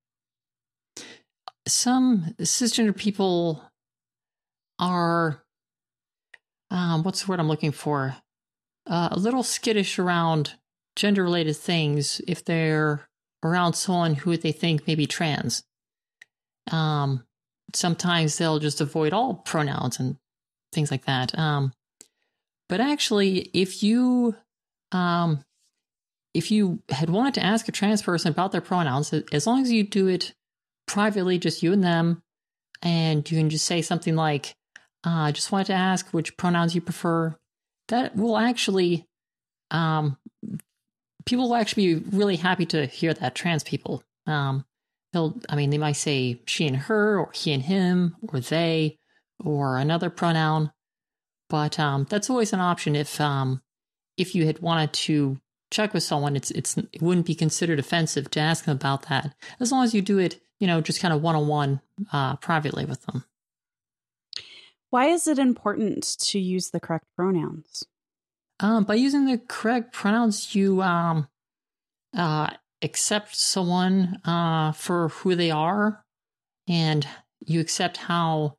[1.68, 3.64] some cisgender people
[4.80, 5.44] are
[6.72, 8.16] um, what's the word I'm looking for?
[8.86, 10.56] Uh, a little skittish around
[10.96, 13.08] gender related things if they're
[13.44, 15.64] around someone who they think may be trans.
[16.72, 17.26] Um,
[17.74, 20.18] sometimes they'll just avoid all pronouns and
[20.72, 21.38] things like that.
[21.38, 21.74] Um,
[22.70, 24.36] but actually, if you
[24.92, 25.44] um,
[26.34, 29.72] if you had wanted to ask a trans person about their pronouns, as long as
[29.72, 30.34] you do it
[30.88, 32.24] privately, just you and them,
[32.82, 34.56] and you can just say something like,
[35.04, 37.36] I uh, just wanted to ask which pronouns you prefer.
[37.90, 39.08] That will actually,
[39.70, 40.18] um,
[41.26, 44.04] people will actually be really happy to hear that trans people.
[44.28, 44.66] Um,
[45.12, 48.98] they'll, I mean, they might say she and her, or he and him, or they,
[49.44, 50.72] or another pronoun.
[51.50, 53.62] But um, that's always an option if um,
[54.18, 55.40] if you had wanted to
[55.72, 59.36] check with someone, it's it's it wouldn't be considered offensive to ask them about that,
[59.60, 61.82] as long as you do it, you know, just kind of one on one
[62.42, 63.26] privately with them.
[64.90, 67.84] Why is it important to use the correct pronouns?
[68.64, 71.28] Um, by using the correct pronouns, you um,
[72.16, 72.50] uh,
[72.82, 76.02] accept someone uh, for who they are,
[76.68, 77.06] and
[77.46, 78.56] you accept how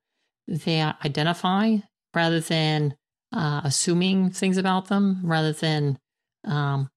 [0.47, 1.79] they identify,
[2.15, 2.97] rather than
[3.33, 5.99] uh, assuming things about them, rather than
[6.45, 6.91] um,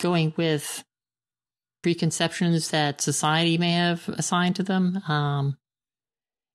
[0.00, 0.82] going with
[1.84, 5.00] preconceptions that society may have assigned to them.
[5.06, 5.58] Um,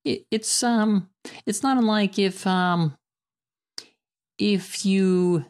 [0.03, 1.09] it, it's um
[1.45, 2.97] it's not unlike if um
[4.37, 5.45] if you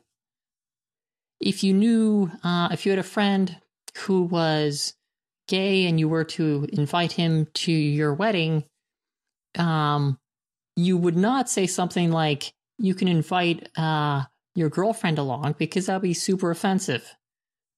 [1.46, 3.58] if you knew uh, if you had a friend
[4.00, 4.96] who was
[5.48, 8.64] gay and you were to invite him to your wedding
[9.58, 10.18] um
[10.76, 14.24] you would not say something like you can invite uh
[14.56, 17.16] your girlfriend along because that'd be super offensive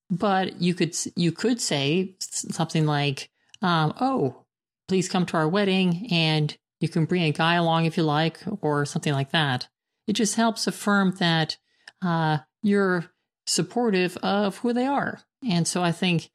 [0.09, 3.29] but you could you could say something like
[3.61, 4.45] um oh
[4.87, 8.39] please come to our wedding and you can bring a guy along if you like,
[8.61, 9.67] or something like that.
[10.07, 11.57] It just helps affirm that
[12.01, 13.05] uh, you're
[13.45, 15.19] supportive of who they are.
[15.47, 16.29] And so I think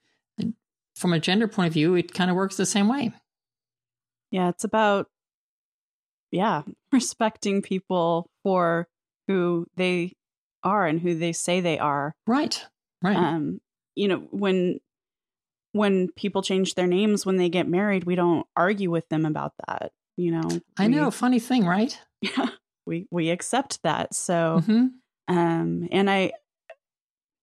[0.94, 3.12] from a gender point of view, it kind of works the same way.
[4.30, 5.08] Yeah, it's about,
[6.30, 8.88] yeah, respecting people for
[9.28, 10.14] who they
[10.62, 12.14] are and who they say they are.
[12.26, 12.64] Right,
[13.02, 13.16] right.
[13.16, 13.60] Um,
[13.94, 14.80] you know, when
[15.72, 19.52] when people change their names when they get married, we don't argue with them about
[19.66, 22.48] that you know i we, know funny thing right yeah
[22.86, 24.86] we we accept that so mm-hmm.
[25.34, 26.30] um and i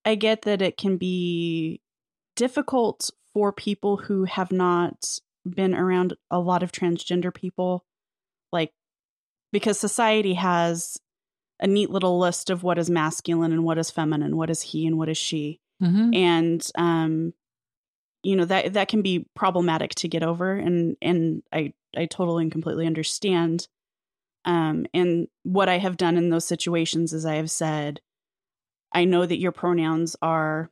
[0.08, 1.80] i get that it can be
[2.36, 7.84] difficult for people who have not been around a lot of transgender people
[8.52, 8.72] like
[9.52, 10.98] because society has
[11.60, 14.86] a neat little list of what is masculine and what is feminine what is he
[14.86, 16.12] and what is she mm-hmm.
[16.14, 17.32] and um
[18.22, 22.44] you know that that can be problematic to get over and and i I totally
[22.44, 23.68] and completely understand.
[24.44, 28.00] Um, and what I have done in those situations is I have said,
[28.92, 30.70] I know that your pronouns are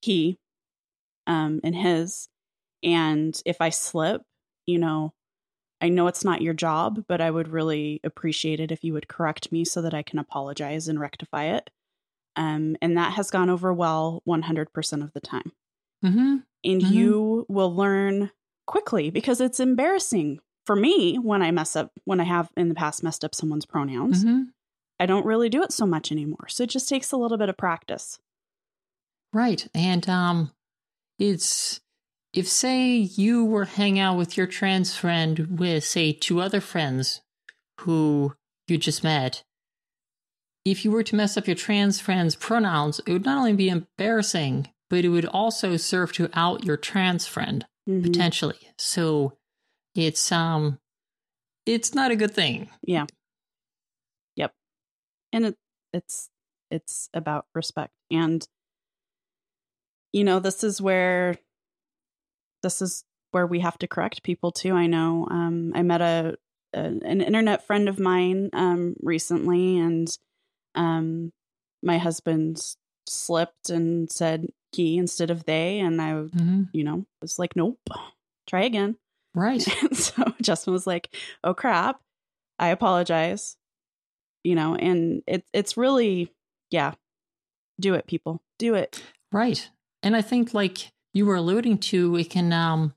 [0.00, 0.38] he
[1.26, 2.28] um, and his.
[2.82, 4.22] And if I slip,
[4.66, 5.12] you know,
[5.80, 9.08] I know it's not your job, but I would really appreciate it if you would
[9.08, 11.70] correct me so that I can apologize and rectify it.
[12.36, 15.52] Um, and that has gone over well 100% of the time.
[16.04, 16.36] Mm-hmm.
[16.64, 16.92] And mm-hmm.
[16.92, 18.30] you will learn
[18.66, 22.74] quickly because it's embarrassing for me when I mess up, when I have in the
[22.74, 24.24] past messed up someone's pronouns.
[24.24, 24.42] Mm-hmm.
[25.00, 26.48] I don't really do it so much anymore.
[26.48, 28.18] So it just takes a little bit of practice.
[29.32, 29.66] Right.
[29.74, 30.52] And um
[31.18, 31.80] it's
[32.32, 37.20] if say you were hanging out with your trans friend with say two other friends
[37.80, 38.34] who
[38.68, 39.44] you just met,
[40.64, 43.68] if you were to mess up your trans friend's pronouns, it would not only be
[43.68, 48.02] embarrassing, but it would also serve to out your trans friend mm-hmm.
[48.02, 48.58] potentially.
[48.78, 49.36] So
[49.94, 50.78] it's um
[51.66, 52.70] it's not a good thing.
[52.82, 53.06] Yeah.
[55.32, 55.56] And it
[55.92, 56.28] it's
[56.70, 58.48] it's about respect and
[60.12, 61.36] you know this is where
[62.62, 66.34] this is where we have to correct people too i know um, i met a,
[66.72, 70.16] a, an internet friend of mine um, recently and
[70.74, 71.30] um,
[71.82, 72.58] my husband
[73.06, 75.80] slipped and said he instead of they.
[75.80, 76.62] And I, mm-hmm.
[76.72, 77.78] you know, was like, nope,
[78.46, 78.96] try again.
[79.34, 79.66] Right.
[79.82, 81.14] And so Justin was like,
[81.44, 82.00] oh crap,
[82.58, 83.56] I apologize.
[84.44, 86.32] You know, and it, it's really,
[86.70, 86.94] yeah,
[87.80, 88.42] do it, people.
[88.58, 89.02] do it.
[89.32, 89.68] Right.
[90.02, 92.94] And I think like you were alluding to, it can um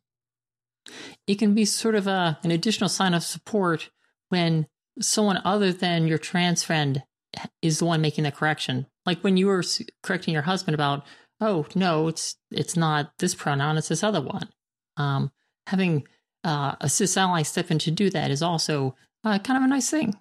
[1.28, 3.90] it can be sort of a an additional sign of support
[4.30, 4.68] when
[5.02, 7.04] someone other than your trans friend
[7.62, 8.86] is the one making the correction.
[9.06, 9.64] Like when you were
[10.04, 11.06] correcting your husband about,
[11.42, 14.50] oh no, it's it's not this pronoun, it's this other one.
[14.98, 15.32] Um,
[15.68, 16.08] having
[16.44, 19.68] uh, a cis ally step in to do that is also uh, kind of a
[19.68, 20.16] nice thing.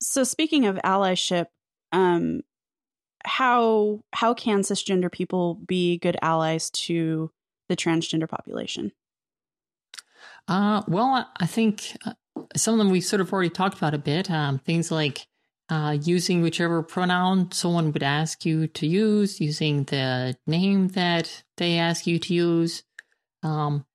[0.00, 1.46] So speaking of allyship,
[1.92, 2.40] um,
[3.24, 7.30] how how can cisgender people be good allies to
[7.68, 8.92] the transgender population?
[10.48, 12.14] Uh, well, I think uh,
[12.56, 14.30] some of them we've sort of already talked about a bit.
[14.30, 15.26] Um, things like
[15.68, 21.78] uh, using whichever pronoun someone would ask you to use, using the name that they
[21.78, 22.82] ask you to use.
[23.42, 23.86] Um,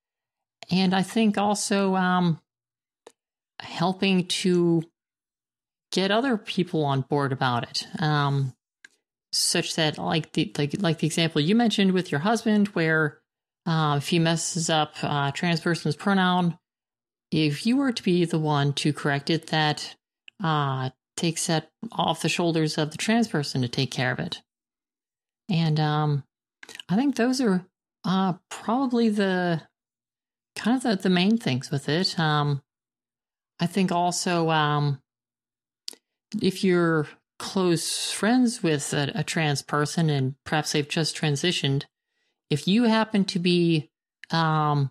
[0.70, 2.40] and I think also um,
[3.60, 4.82] helping to
[5.96, 7.86] get other people on board about it.
[8.02, 8.52] Um,
[9.32, 13.18] such that like the like like the example you mentioned with your husband where
[13.66, 16.56] uh, if he messes up uh, trans person's pronoun
[17.30, 19.94] if you were to be the one to correct it that
[20.42, 24.40] uh, takes that off the shoulders of the trans person to take care of it
[25.50, 26.22] and um,
[26.88, 27.66] i think those are
[28.04, 29.60] uh, probably the
[30.54, 32.62] kind of the, the main things with it um,
[33.60, 35.02] i think also um,
[36.42, 37.06] if you're
[37.38, 41.84] close friends with a, a, trans person and perhaps they've just transitioned,
[42.48, 43.90] if you happen to be
[44.30, 44.90] um,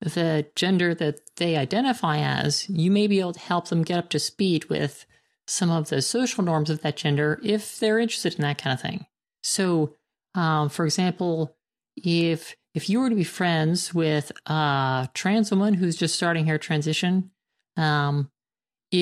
[0.00, 4.10] the gender that they identify as, you may be able to help them get up
[4.10, 5.06] to speed with
[5.46, 8.80] some of the social norms of that gender if they're interested in that kind of
[8.80, 9.06] thing.
[9.42, 9.94] So,
[10.34, 11.56] um, for example,
[11.96, 16.58] if if you were to be friends with a trans woman who's just starting her
[16.58, 17.30] transition,
[17.76, 18.30] um,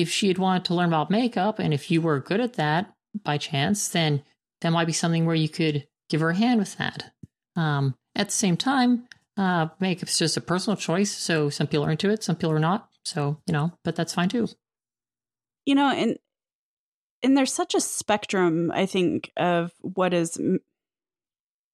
[0.01, 2.93] if she had wanted to learn about makeup and if you were good at that
[3.23, 4.23] by chance, then
[4.61, 7.11] that might be something where you could give her a hand with that.
[7.55, 11.11] Um, at the same time, uh, makeup's just a personal choice.
[11.11, 12.89] So some people are into it, some people are not.
[13.05, 14.47] So, you know, but that's fine too.
[15.65, 16.17] You know, and
[17.21, 20.39] and there's such a spectrum, I think, of what is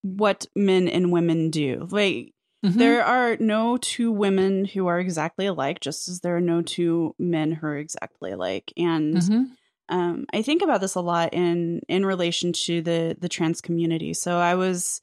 [0.01, 1.87] what men and women do.
[1.89, 2.33] Like
[2.65, 2.77] Mm-hmm.
[2.77, 7.15] There are no two women who are exactly alike, just as there are no two
[7.17, 8.73] men who are exactly alike.
[8.75, 9.43] And mm-hmm.
[9.87, 14.13] um, I think about this a lot in in relation to the the trans community.
[14.13, 15.01] So I was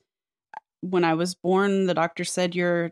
[0.81, 2.91] when I was born, the doctor said, "You're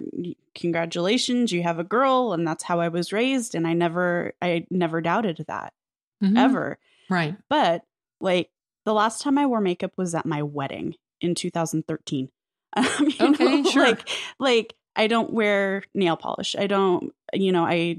[0.54, 3.54] congratulations, you have a girl," and that's how I was raised.
[3.54, 5.74] And I never I never doubted that
[6.22, 6.38] mm-hmm.
[6.38, 6.78] ever.
[7.10, 7.36] Right.
[7.50, 7.82] But
[8.20, 8.50] like
[8.84, 12.30] the last time I wore makeup was at my wedding in 2013.
[13.20, 13.84] Um, okay, know, sure.
[13.84, 14.08] Like,
[14.38, 16.56] like I don't wear nail polish.
[16.56, 17.98] I don't, you know, I,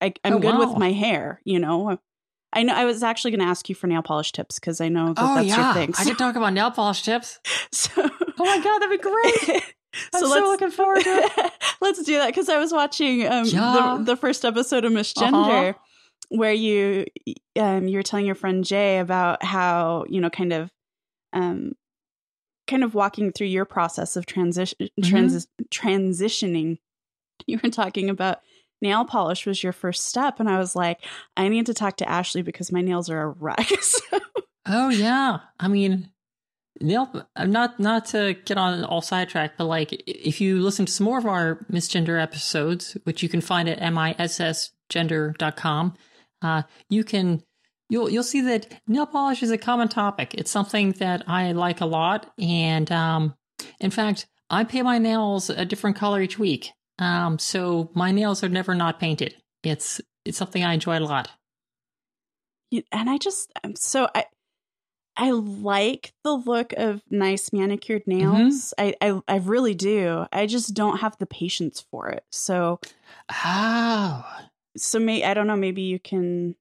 [0.00, 0.68] I I'm oh, good wow.
[0.68, 1.40] with my hair.
[1.44, 1.98] You know,
[2.52, 2.74] I know.
[2.74, 5.22] I was actually going to ask you for nail polish tips because I know that
[5.22, 5.66] oh, that's yeah.
[5.66, 5.94] your thing.
[5.94, 6.02] So.
[6.02, 7.38] I could talk about nail polish tips.
[7.70, 9.62] So, oh my god, that'd be great.
[10.14, 11.52] I'm so, so looking forward to it.
[11.80, 13.96] let's do that because I was watching um, yeah.
[13.98, 15.38] the, the first episode of Miss Gender.
[15.38, 15.72] Uh-huh.
[16.30, 17.06] Where you
[17.58, 20.70] um, you were telling your friend Jay about how you know kind of
[21.32, 21.72] um,
[22.68, 25.38] kind of walking through your process of transition mm-hmm.
[25.70, 26.78] transitioning
[27.46, 28.40] you were talking about
[28.80, 31.00] nail polish was your first step and i was like
[31.36, 34.20] i need to talk to ashley because my nails are a wreck so.
[34.66, 36.08] oh yeah i mean
[36.80, 40.92] nail I'm not not to get on all sidetracked but like if you listen to
[40.92, 45.94] some more of our misgender episodes which you can find at missgender.com
[46.40, 47.42] uh, you can
[47.88, 50.34] you'll you'll see that nail polish is a common topic.
[50.34, 53.34] It's something that I like a lot, and um,
[53.80, 56.72] in fact, I paint my nails a different color each week.
[56.98, 59.36] Um, so my nails are never not painted.
[59.62, 61.30] It's it's something I enjoy a lot.
[62.92, 64.26] And I just I'm so I
[65.16, 68.18] I like the look of nice manicured mm-hmm.
[68.18, 68.74] nails.
[68.78, 68.94] Mm-hmm.
[69.04, 70.26] I, I I really do.
[70.32, 72.24] I just don't have the patience for it.
[72.30, 72.80] So
[73.32, 74.24] oh.
[74.76, 76.54] So may I don't know, maybe you can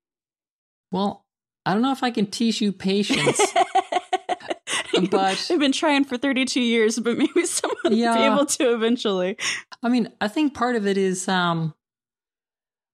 [0.91, 1.25] well,
[1.65, 3.41] I don't know if I can teach you patience.
[5.11, 8.73] but I've been trying for 32 years, but maybe someone yeah, will be able to
[8.73, 9.37] eventually.
[9.83, 11.73] I mean, I think part of it is um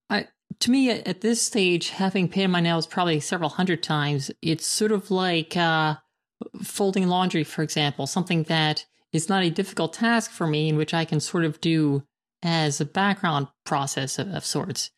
[0.10, 0.28] I
[0.60, 4.92] to me at this stage having painted my nails probably several hundred times, it's sort
[4.92, 5.96] of like uh
[6.64, 10.94] folding laundry for example, something that is not a difficult task for me in which
[10.94, 12.04] I can sort of do
[12.42, 14.92] as a background process of, of sorts.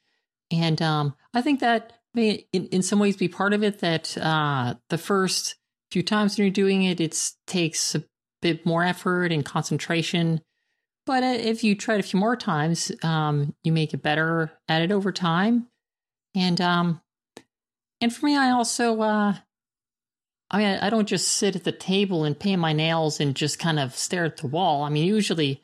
[0.52, 4.18] And um I think that may in, in some ways be part of it that
[4.18, 5.56] uh, the first
[5.92, 8.04] few times when you're doing it, it takes a
[8.42, 10.42] bit more effort and concentration.
[11.06, 14.52] But uh, if you try it a few more times, um, you make it better
[14.68, 15.68] at it over time.
[16.36, 17.02] And um,
[18.02, 19.36] and for me, I also uh,
[20.52, 23.36] I mean, I, I don't just sit at the table and paint my nails and
[23.36, 24.84] just kind of stare at the wall.
[24.84, 25.62] I mean, usually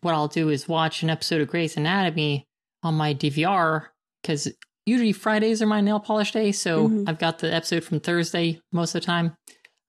[0.00, 2.46] what I'll do is watch an episode of Grey's Anatomy
[2.82, 3.86] on my DVR
[4.22, 4.48] because
[4.86, 6.52] usually Fridays are my nail polish day.
[6.52, 7.08] So Mhm.
[7.08, 9.36] I've got the episode from Thursday most of the time,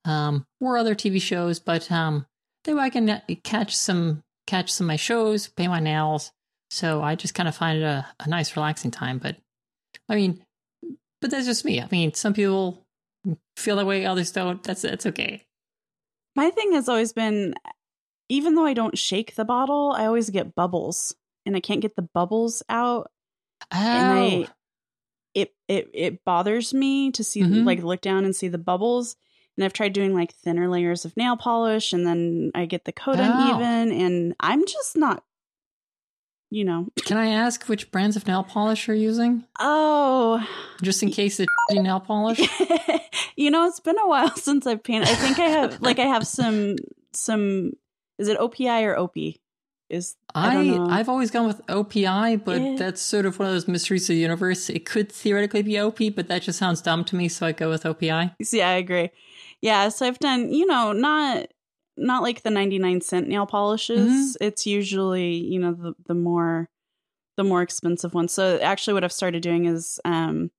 [0.05, 1.59] um, or other TV shows.
[1.59, 2.25] But um,
[2.63, 6.31] that way I can uh, catch some catch some of my shows, paint my nails.
[6.69, 9.17] So I just kind of find it a, a nice relaxing time.
[9.19, 9.37] But
[10.09, 10.43] I mean,
[11.21, 11.79] but that's just me.
[11.81, 12.85] I mean, some people
[13.55, 14.61] feel that way, others don't.
[14.63, 15.43] That's that's okay.
[16.35, 17.53] My thing has always been
[18.29, 21.15] even though I don't shake the bottle, I always get bubbles
[21.45, 23.11] and I can't get the bubbles out.
[23.71, 24.47] Oh, And I
[25.34, 27.65] it it it bothers me to see Mhm.
[27.65, 29.15] like look down and see the bubbles.
[29.55, 32.91] And I've tried doing like thinner layers of nail polish and then I get the
[32.91, 33.23] coat Oh.
[33.23, 35.23] uneven and I'm just not
[36.49, 36.88] you know.
[37.05, 40.45] can I ask which brands of nail polish you're using, Oh,
[40.84, 42.39] just in case it's nail polish?
[43.36, 45.09] you know, it's been a while since I've painted.
[45.09, 46.75] I think I have like I have some
[47.13, 47.71] some
[48.19, 49.15] is it OPI or OP?
[49.93, 50.99] Is I I.
[50.99, 52.75] I've always gone with OPI, but Yeah.
[52.77, 54.69] that's sort of one of those mysteries of the universe.
[54.69, 57.69] It could theoretically be OP, but that just sounds dumb to me, so I go
[57.69, 58.35] with OPI.
[58.51, 59.09] yeah, I agree.
[59.61, 61.47] Yeah, so I've done, you know, not
[61.95, 64.35] not like the 99 cent nail polishes.
[64.41, 66.67] It's usually, you know, the the more
[67.37, 68.33] the more expensive ones.
[68.33, 70.49] So actually what I've started doing is um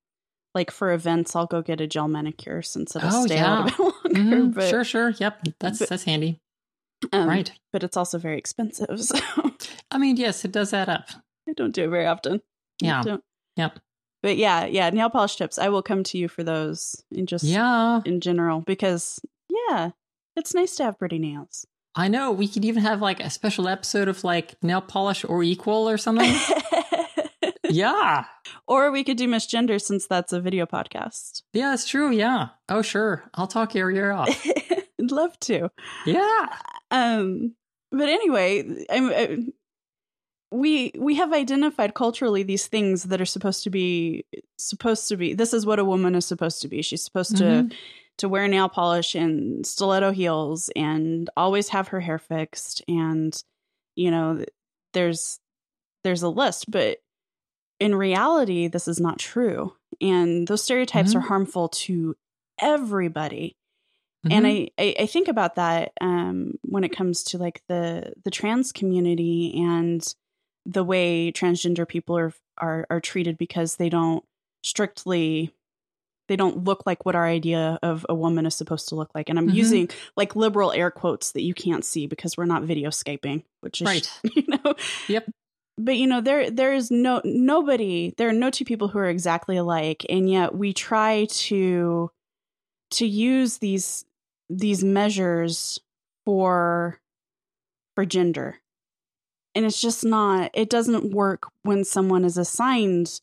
[0.55, 3.53] like for events I'll go get a gel manicure since it'll Oh, stay yeah.
[3.53, 3.79] out a bit
[4.15, 4.21] longer.
[4.21, 5.11] Mhm, but, sure, sure.
[5.11, 6.41] Yep, that's but- that's handy.
[7.13, 7.53] Um, right.
[7.73, 8.89] But it's also very expensive.
[9.01, 9.19] So
[9.91, 11.09] I mean, yes, it does add up.
[11.49, 12.41] I don't do it very often.
[12.81, 13.03] Yeah.
[13.57, 13.79] Yep.
[14.23, 15.59] But yeah, yeah, nail polish tips.
[15.59, 19.91] I will come to you for those in just Yeah, in general because yeah,
[20.35, 21.67] it's nice to have pretty nails.
[21.95, 22.33] I know.
[22.33, 25.97] We could even have like a special episode of like nail polish or equal or
[25.99, 26.35] something.
[27.69, 28.25] yeah,
[28.67, 31.43] or we could do misgender since that's a video podcast.
[31.53, 32.11] yeah, that's true.
[32.11, 32.49] Yeah.
[32.69, 33.25] Oh, sure.
[33.35, 34.45] I'll talk your ear off.
[35.05, 35.71] I'd love to.
[36.07, 36.47] Yeah.
[36.91, 37.55] Um,
[37.93, 39.39] but anyway, I'm, I,
[40.51, 44.25] we we have identified culturally these things that are supposed to be
[44.59, 45.35] supposed to be.
[45.35, 46.83] This is what a woman is supposed to be.
[46.83, 47.75] She's supposed to Mhm.
[48.19, 53.43] to wear nail polish and stiletto heels and always have her hair fixed and
[53.97, 54.45] you know
[54.93, 55.41] there's
[56.05, 56.99] there's a list but
[57.81, 61.17] in reality this is not true and those stereotypes Mhm.
[61.17, 62.15] are harmful to
[62.61, 63.57] everybody
[64.31, 64.71] and Mhm.
[64.79, 68.73] I, I i think about that um when it comes to like the the trans
[68.73, 70.03] community and
[70.67, 74.25] the way transgender people are are are treated because they don't
[74.63, 75.53] strictly
[76.27, 79.29] they don't look like what our idea of a woman is supposed to look like
[79.29, 79.55] and i'm Mhm.
[79.55, 83.87] using like liberal air quotes that you can't see because we're not videoscaping which is
[83.87, 84.11] Right.
[84.35, 84.75] you know
[85.09, 85.31] Yep.
[85.77, 89.09] but you know there there is no nobody there are no two people who are
[89.11, 92.11] exactly alike and yet we try to
[92.93, 94.05] to use these
[94.49, 95.79] these measures
[96.25, 97.01] for
[97.95, 98.61] for gender.
[99.55, 103.21] And it's just not it doesn't work when someone is assigned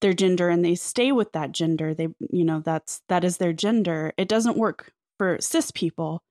[0.00, 1.94] their gender and they stay with that gender.
[1.94, 4.12] They you know that's that is their gender.
[4.16, 6.22] It doesn't work for cis people.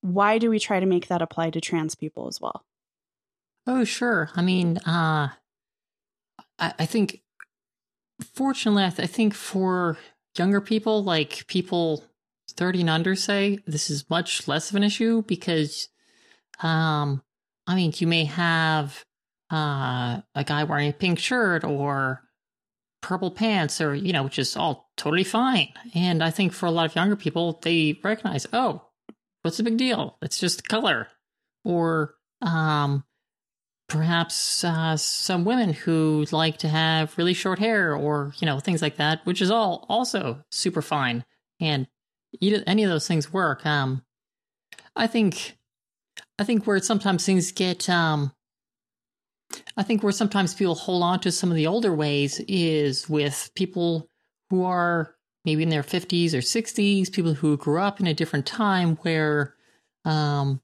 [0.00, 2.64] Why do we try to make that apply to trans people as well?
[3.66, 4.30] Oh, sure.
[4.34, 5.28] I mean, uh,
[6.58, 7.22] I, I think,
[8.20, 9.96] fortunately, I, th- I think for
[10.36, 12.04] younger people, like people
[12.56, 15.88] 30 and under, say, this is much less of an issue because,
[16.60, 17.22] um,
[17.66, 19.04] I mean, you may have
[19.50, 22.22] uh, a guy wearing a pink shirt or
[23.02, 25.68] purple pants or, you know, which is all totally fine.
[25.94, 28.82] And I think for a lot of younger people, they recognize, oh,
[29.42, 30.16] what's the big deal?
[30.22, 31.08] It's just color.
[31.64, 33.04] Or, um,
[33.88, 38.80] perhaps uh, some women who like to have really short hair or you know things
[38.80, 41.24] like that which is all also super fine
[41.60, 41.86] and
[42.42, 44.02] any of those things work um
[44.96, 45.56] i think
[46.38, 48.32] i think where sometimes things get um
[49.76, 53.50] i think where sometimes people hold on to some of the older ways is with
[53.54, 54.08] people
[54.50, 55.14] who are
[55.44, 59.54] maybe in their 50s or 60s people who grew up in a different time where
[60.04, 60.60] um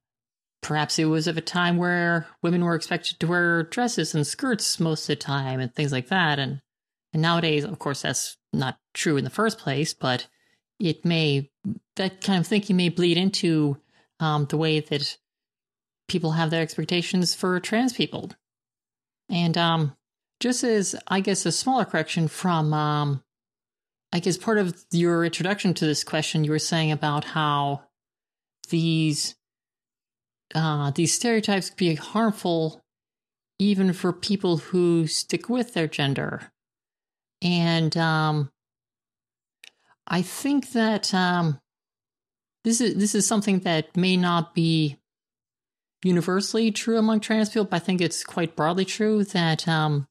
[0.62, 4.78] perhaps it was of a time where women were expected to wear dresses and skirts
[4.78, 6.38] most of the time and things like that.
[6.38, 6.60] And
[7.12, 10.28] and nowadays of course that's not true in the first place but
[10.80, 11.50] it may
[11.96, 13.76] that kind of thinking may bleed into
[14.18, 15.16] um, the way that
[16.08, 18.30] people have their expectations for trans people
[19.28, 19.96] and um,
[20.40, 23.22] just as i guess a smaller correction from um,
[24.12, 27.82] i guess part of your introduction to this question you were saying about how
[28.70, 29.36] these
[30.54, 32.82] uh, these stereotypes can be harmful
[33.60, 36.50] even for people who stick with their gender.
[37.42, 38.50] And um,
[40.10, 41.60] I think that um,
[42.64, 44.98] this is this is something that may not be
[46.02, 50.08] universally true among trans people, but I think it's quite broadly true that um,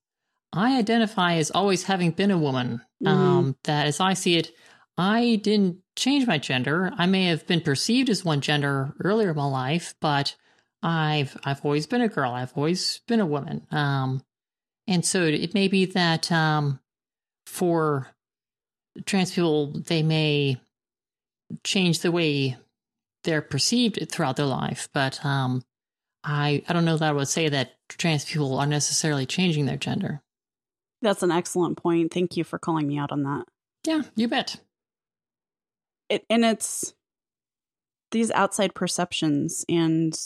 [0.53, 2.81] I identify as always having been a woman.
[3.03, 3.07] Mhm.
[3.09, 4.51] Um, that as I see it,
[4.97, 6.91] I didn't change my gender.
[6.97, 10.35] I may have been perceived as one gender earlier in my life, but
[10.81, 12.31] I've I've always been a girl.
[12.31, 13.67] I've always been a woman.
[13.71, 14.23] Um,
[14.87, 16.79] and so it may be that um,
[17.45, 18.07] for
[19.05, 20.57] trans people, they may
[21.63, 22.57] change the way
[23.23, 25.63] they're perceived throughout their life, but um,
[26.23, 29.77] I I don't know that I would say that trans people are necessarily changing their
[29.77, 30.21] gender.
[31.01, 32.13] That's an excellent point.
[32.13, 33.45] Thank you for calling me out on that.
[33.85, 34.57] Yeah, you bet.
[36.09, 36.93] It, and it's
[38.11, 40.17] these outside perceptions and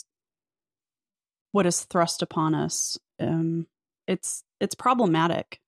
[1.51, 2.97] what is thrust upon us.
[3.19, 3.67] Um,
[4.07, 5.59] it's it's problematic.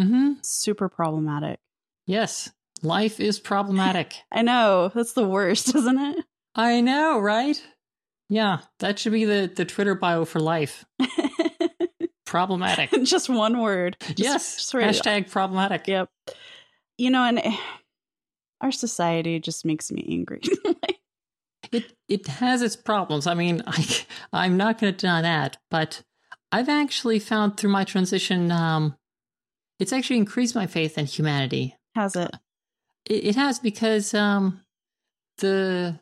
[0.00, 0.34] Mm-hmm.
[0.42, 1.60] Super problematic.
[2.06, 2.50] Yes,
[2.82, 4.14] life is problematic.
[4.32, 6.24] I know that's the worst, isn't it?
[6.54, 7.60] I know, right?
[8.28, 10.84] Yeah, that should be the the Twitter bio for life.
[12.26, 12.90] Problematic.
[13.04, 13.96] Just one word.
[14.00, 14.56] Just- yes.
[14.56, 15.86] just Hashtag problematic.
[15.86, 16.08] Yep.
[16.98, 17.40] You know, and
[18.60, 20.40] our society just makes me angry.
[20.64, 20.98] Like,
[21.70, 23.26] It it has its problems.
[23.26, 23.86] I mean, I
[24.32, 26.02] I'm not going to deny that, but
[26.50, 28.96] I've actually found through my transition, um,
[29.78, 31.76] it's actually increased my faith in humanity.
[31.94, 32.30] Has it?
[33.06, 34.62] It, it has because um,
[35.38, 35.98] the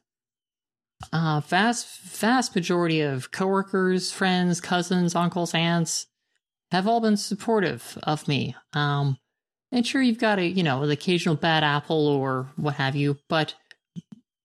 [1.12, 6.06] uh, vast vast majority of coworkers, friends, cousins, uncles, aunts
[6.70, 8.54] have all been supportive of me.
[8.72, 9.18] Um,
[9.70, 13.18] and sure, you've got a you know the occasional bad apple or what have you,
[13.28, 13.54] but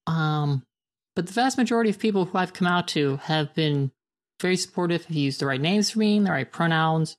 [0.07, 0.63] um,
[1.15, 3.91] but the vast majority of people who I've come out to have been
[4.41, 5.05] very supportive.
[5.05, 7.17] Have used the right names for me, the right pronouns,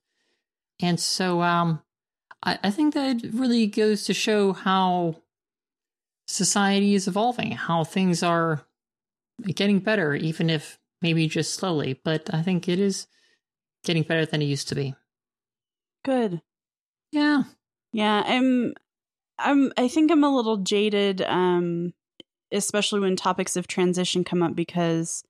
[0.81, 1.83] and so um,
[2.43, 5.17] I, I think that it really goes to show how
[6.27, 8.63] society is evolving, how things are
[9.55, 12.01] getting better, even if maybe just slowly.
[12.05, 13.07] But I think it is
[13.85, 14.95] getting better than it used to be.
[16.05, 16.43] Good.
[17.13, 17.45] Yeah.
[17.93, 18.75] Yeah, I'm
[19.39, 21.95] I'm I think I'm a little jaded um
[22.51, 25.23] especially when topics of transition come up because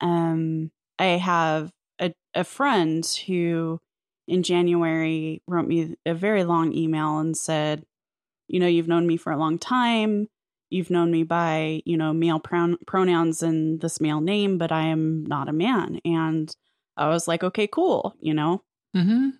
[0.00, 3.80] um I have a a friend who
[4.28, 7.84] in January wrote me a very long email and said,
[8.48, 10.28] you know, you've known me for a long time.
[10.70, 14.82] You've known me by, you know, male pronoun pronouns and this male name, but I
[14.86, 16.00] am not a man.
[16.04, 16.54] And
[16.96, 18.62] I was like, okay, cool, you know,
[18.96, 19.30] Mm-hmm.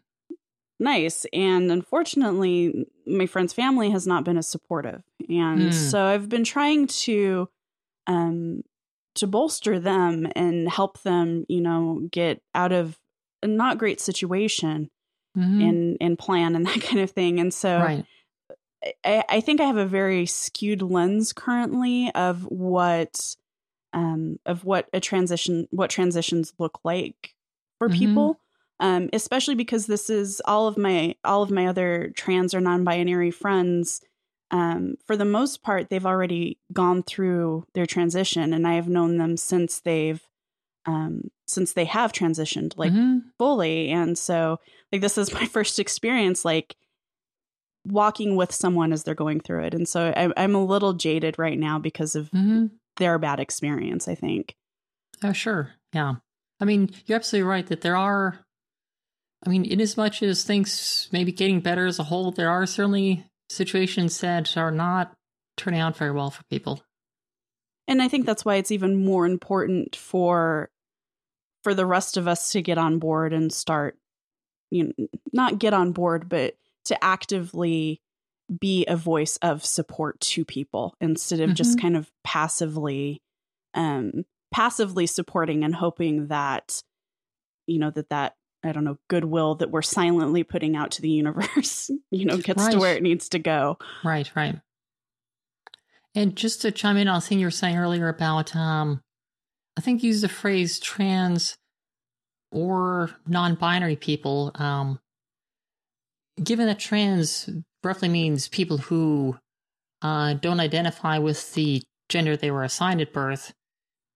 [0.79, 1.27] nice.
[1.33, 5.03] And unfortunately, my friend's family has not been as supportive.
[5.29, 5.71] And Hmm.
[5.71, 7.49] so I've been trying to
[8.07, 8.63] um
[9.15, 12.99] to bolster them and help them, you know, get out of
[13.43, 14.91] a not great situation
[15.37, 15.63] Mm-hmm.
[15.63, 17.41] and and plan and that kind of thing.
[17.41, 18.05] And so right.
[19.05, 23.35] I, I think I have a very skewed lens currently of what
[23.93, 27.35] um of what a transition what transitions look like
[27.79, 27.95] for Mhm.
[27.95, 28.41] people.
[28.81, 33.31] Um, especially because this is all of my all of my other trans or non-binary
[33.31, 34.01] friends
[34.51, 39.19] um, for the most part they've already gone through their transition and i have known
[39.19, 40.21] them since they've
[40.87, 43.23] um, since they have transitioned like Mhm.
[43.39, 44.59] fully and so
[44.91, 46.77] like this is my first experience like
[47.87, 51.39] walking with someone as they're going through it and so i'm, I'm a little jaded
[51.39, 52.71] right now because of Mhm.
[52.97, 54.55] their bad experience i think
[55.25, 55.71] Oh, sure.
[55.93, 56.15] Yeah.
[56.59, 58.41] I mean, you're absolutely right that there are,
[59.47, 62.51] I mean, in as much as things may be getting better as a whole, there
[62.51, 65.13] are certainly situations that are not
[65.57, 66.83] turning out very well for people.
[67.89, 70.71] And i think that's why it's even more important for
[71.65, 73.99] for the rest of us to get on board and start
[74.71, 76.55] you know not get on board but
[76.85, 78.01] to actively
[78.61, 81.81] be a voice of support to people instead of just Mhm.
[81.83, 83.23] kind of passively
[83.75, 86.83] um passively supporting and hoping that
[87.67, 91.09] you know that that i don't know goodwill that we're silently putting out to the
[91.09, 94.61] universe you know gets to where it needs to go Right, right.
[96.15, 99.01] And just to chime in on something you were saying earlier about, um,
[99.77, 101.57] I think you used the phrase trans
[102.51, 104.53] or non binary people.
[104.55, 105.01] Um,
[106.43, 107.49] given that trans
[107.83, 109.39] roughly means people who
[110.03, 113.55] uh, don't identify with the gender they were assigned at birth,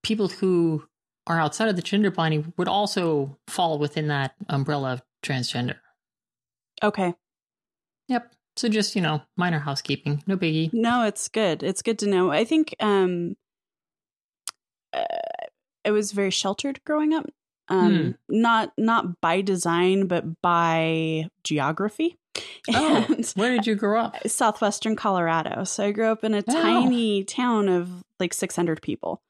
[0.02, 0.84] people who
[1.26, 5.76] are outside of the gender binary would also fall within that umbrella of transgender.
[6.82, 7.14] okay
[8.08, 8.35] Yep.
[8.56, 10.22] So just, you know, minor housekeeping.
[10.26, 10.70] No biggie.
[10.72, 11.62] No, it's good.
[11.62, 12.30] It's good to know.
[12.30, 13.36] I think um
[14.92, 15.04] uh,
[15.84, 17.26] I was very sheltered growing up.
[17.68, 22.16] Um not not by design but by geography.
[22.74, 24.16] Oh, And where did you grow up?
[24.26, 25.62] southwestern Colorado.
[25.64, 26.54] So I grew up in a Wow.
[26.62, 29.20] tiny town of like 600 people.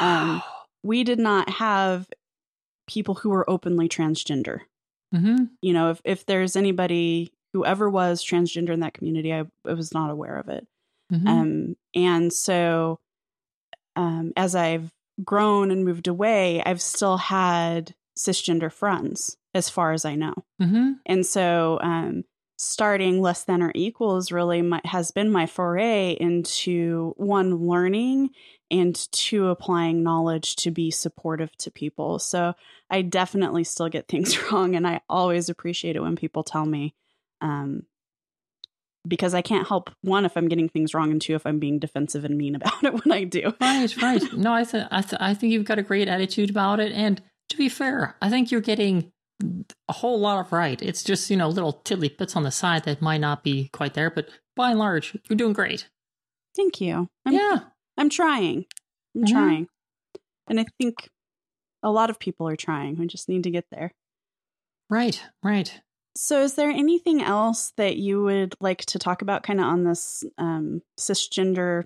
[0.00, 0.42] Um,
[0.82, 2.08] We did not have
[2.86, 4.60] people who were openly transgender.
[5.12, 9.44] hmm You know, if, if there's anybody who ever was transgender in that community, I,
[9.66, 10.66] I was not aware of it.
[11.10, 13.00] hmm Um, and so
[13.96, 14.92] um, as I've
[15.24, 20.34] grown and moved away, I've still had cisgender friends as far as I know.
[20.60, 22.24] hmm And so um,
[22.56, 28.30] starting less than or equals really my, has been my foray into one, learning
[28.70, 32.18] and two, applying knowledge to be supportive to people.
[32.18, 32.54] So
[32.90, 34.74] I definitely still get things wrong.
[34.76, 36.94] And I always appreciate it when people tell me.
[37.40, 37.82] Um,
[39.06, 41.78] because I can't help one if I'm getting things wrong, and two if I'm being
[41.78, 43.54] defensive and mean about it when I do.
[43.60, 44.22] Right, right.
[44.32, 46.92] No, I, th- I, th- I think you've got a great attitude about it.
[46.92, 49.10] And to be fair, I think you're getting
[49.88, 50.82] a whole lot of right.
[50.82, 53.94] It's just, you know, little tiddly bits on the side that might not be quite
[53.94, 54.10] there.
[54.10, 55.88] But by and large, you're doing great.
[56.56, 57.08] Thank you.
[57.24, 57.58] I'm, yeah.
[57.96, 58.66] I'm trying.
[59.14, 59.30] I'm Mhm.
[59.30, 59.68] trying.
[60.48, 61.08] And I think
[61.82, 62.98] a lot of people are trying.
[62.98, 63.92] We just need to get there.
[64.90, 65.80] Right, right.
[66.20, 69.84] So, is there anything else that you would like to talk about kind of on
[69.84, 71.84] this um, cisgender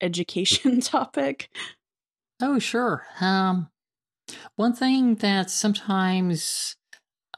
[0.00, 1.50] education topic?
[2.40, 3.04] Oh, sure.
[3.20, 3.68] Um,
[4.56, 6.74] one thing that's sometimes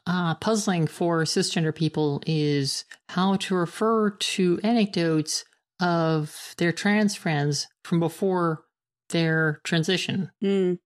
[0.07, 5.43] uh, puzzling for cisgender people is how to refer to anecdotes
[5.81, 8.63] of their trans friends from before
[9.09, 10.31] their transition.
[10.41, 10.79] Mm,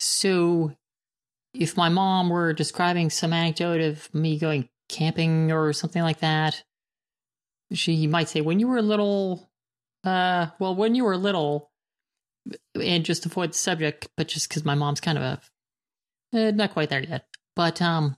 [0.00, 0.74] So,
[1.54, 6.62] if my mom were describing some anecdote of me going camping or something like that,
[7.72, 9.50] she might say, "When you were little,
[10.04, 11.70] uh, well, when you were little,"
[12.80, 15.40] and just avoid the subject, but just because my mom's kind of a
[16.36, 17.26] eh, not quite there yet.
[17.56, 18.16] But um,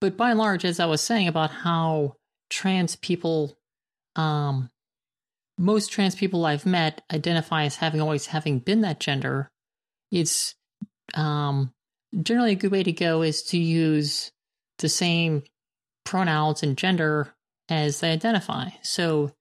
[0.00, 2.16] but by and large, as I was saying about how
[2.50, 3.58] trans people,
[4.16, 4.70] um,
[5.58, 9.50] most trans people I've met identify as having always having been that gender.
[10.10, 10.54] It's
[11.14, 11.72] um,
[12.22, 14.30] generally a good way to go is to use
[14.78, 15.42] the same
[16.04, 17.34] pronouns and gender
[17.68, 18.68] as they identify.
[18.82, 19.32] So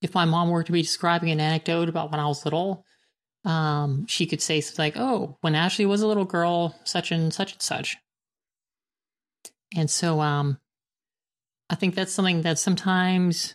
[0.00, 2.84] if my mom were to be describing an anecdote about when I was little,
[3.44, 7.32] um, she could say something like, "Oh, when Ashley was a little girl, such and
[7.34, 7.96] such and such."
[9.74, 10.58] And so, um,
[11.70, 13.54] I think that's something that sometimes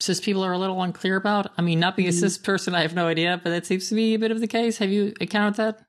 [0.00, 1.52] cis people are a little unclear about.
[1.56, 3.94] I mean, not being a cis person, I have no idea, but that seems to
[3.94, 4.78] be a bit of the case.
[4.78, 5.85] Have you encountered that?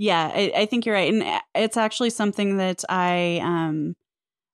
[0.00, 3.96] Yeah, I, I think you're right, and uh, it's actually something that I um,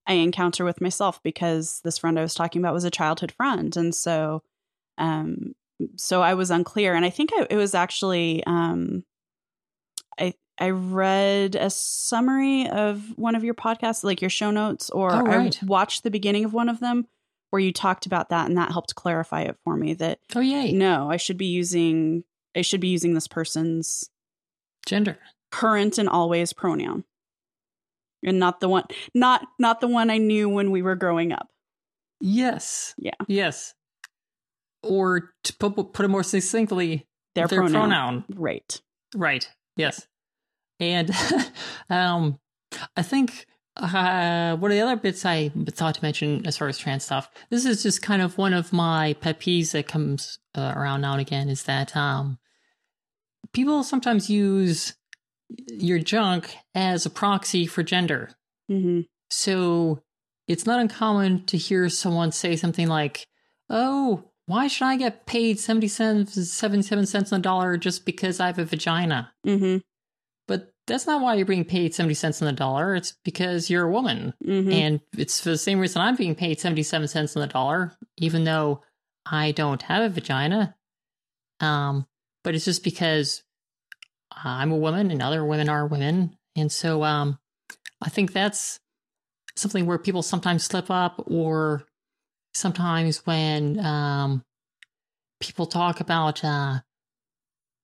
[0.05, 3.76] I encounter with myself because this friend I was talking about was a childhood friend,
[3.76, 4.42] and so
[4.99, 5.55] um,
[5.94, 9.05] so I was unclear, and I think I, it was actually um,
[10.18, 15.12] I I read a summary of one of your podcasts, like your show notes, or
[15.12, 15.57] Oh, right.
[15.62, 17.07] I watched the beginning of one of them
[17.51, 20.72] where you talked about that, and that helped clarify it for me that Oh, yay.
[20.72, 22.24] no, I should be using
[22.57, 24.11] I should be using this person's
[24.86, 25.18] Gender.
[25.61, 27.04] Current and always pronoun,
[28.22, 28.84] and not the one
[29.14, 31.48] not not the one I knew when we were growing up.
[32.20, 32.94] Yes.
[32.98, 33.12] Yeah.
[33.28, 33.74] Yes.
[34.82, 37.80] Or to put, put it more succinctly, Their, their pronoun.
[37.88, 38.24] pronoun.
[38.34, 38.80] right?
[39.14, 39.48] Right.
[39.76, 40.07] Yes.
[40.80, 41.11] And
[41.90, 42.38] um,
[42.96, 43.46] I think
[43.76, 47.28] uh, one of the other bits I thought to mention as far as trans stuff,
[47.50, 51.12] this is just kind of one of my pet peeves that comes uh, around now
[51.12, 52.38] and again is that um,
[53.52, 54.94] people sometimes use
[55.68, 58.30] your junk as a proxy for gender.
[58.68, 60.03] hmm So
[60.49, 63.26] it's not uncommon to hear someone say something like,
[63.68, 68.38] Oh, why should I get paid 70 cents, 77 cents on the dollar just because
[68.38, 69.32] I have a vagina?
[69.44, 69.78] hmm
[70.47, 72.94] But that's not why you're being paid 70 cents on the dollar.
[72.94, 74.34] It's because you're a woman.
[74.44, 77.97] hmm And it's for the same reason I'm being paid 77 cents on the dollar,
[78.18, 78.82] even though
[79.28, 80.76] I don't have a vagina.
[81.59, 82.07] Um,
[82.44, 83.42] but it's just because
[84.37, 86.37] I'm a woman and other women are women.
[86.55, 87.39] And so um,
[88.03, 88.78] I think that's
[89.57, 91.84] something where people sometimes slip up, or
[92.55, 94.45] sometimes when um,
[95.41, 96.80] people talk about uh,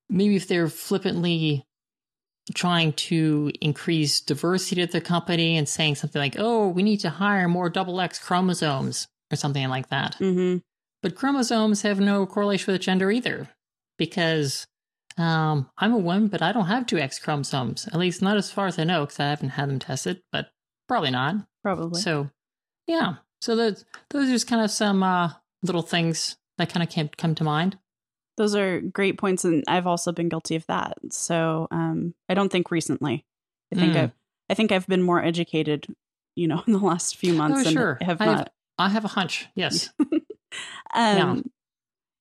[0.09, 1.67] maybe if they're flippantly
[2.55, 7.11] trying to increase diversity at the company and saying something like, oh, we need to
[7.11, 10.17] hire more double X chromosomes or something like that.
[10.17, 10.57] hmm
[11.03, 13.49] But chromosomes have no correlation with gender either
[13.97, 14.67] because
[15.19, 18.51] um, I'm a woman, but I don't have two X chromosomes, at least not as
[18.51, 20.47] far as I know because I haven't had them tested, but
[20.89, 21.37] probably not.
[21.63, 22.01] Probably.
[22.01, 22.31] So,
[22.87, 23.17] yeah.
[23.41, 25.33] So those, those are just kind of some uh,
[25.63, 27.79] little things that kind of came, come to mind.
[28.39, 30.95] Those are great points, and I've also been guilty of that.
[31.11, 33.25] So um, I don't think recently.
[33.73, 34.03] I think Mm.
[34.05, 34.13] I've
[34.51, 35.87] I think I've been more educated
[36.35, 37.99] you know, in the last few months Oh, and sure.
[38.01, 38.53] have I have- not.
[38.79, 39.49] I have a hunch.
[39.55, 39.91] Yes.
[40.95, 41.51] Um,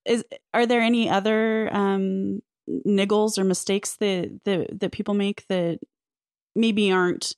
[0.06, 0.24] Is
[0.54, 2.42] are there any other um,
[2.86, 5.80] niggles or mistakes that, that that people make that
[6.55, 7.36] maybe aren't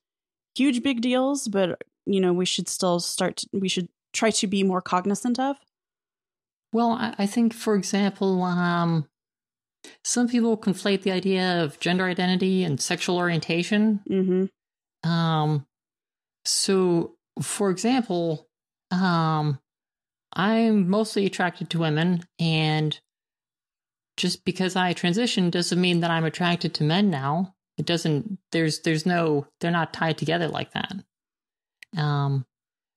[0.56, 3.38] huge big deals, but you know we should still start.
[3.38, 5.58] To, we should try to be more cognizant of.
[6.72, 9.08] Well, I, I think, for example, um,
[10.04, 14.00] some people conflate the idea of gender identity and sexual orientation.
[14.10, 15.10] Mm-hmm.
[15.10, 15.68] Um,
[16.46, 18.48] so, for example,
[18.92, 19.60] um,
[20.34, 23.00] I'm mostly attracted to women, and
[24.18, 27.56] just because I transitioned doesn't mean that I'm attracted to men now.
[27.78, 28.38] It doesn't.
[28.52, 29.48] There's there's no.
[29.60, 30.94] They're not tied together like that.
[31.98, 32.46] Um,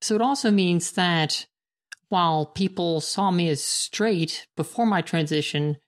[0.01, 1.47] so it also means that
[2.09, 5.79] while people saw me as straight before my transition,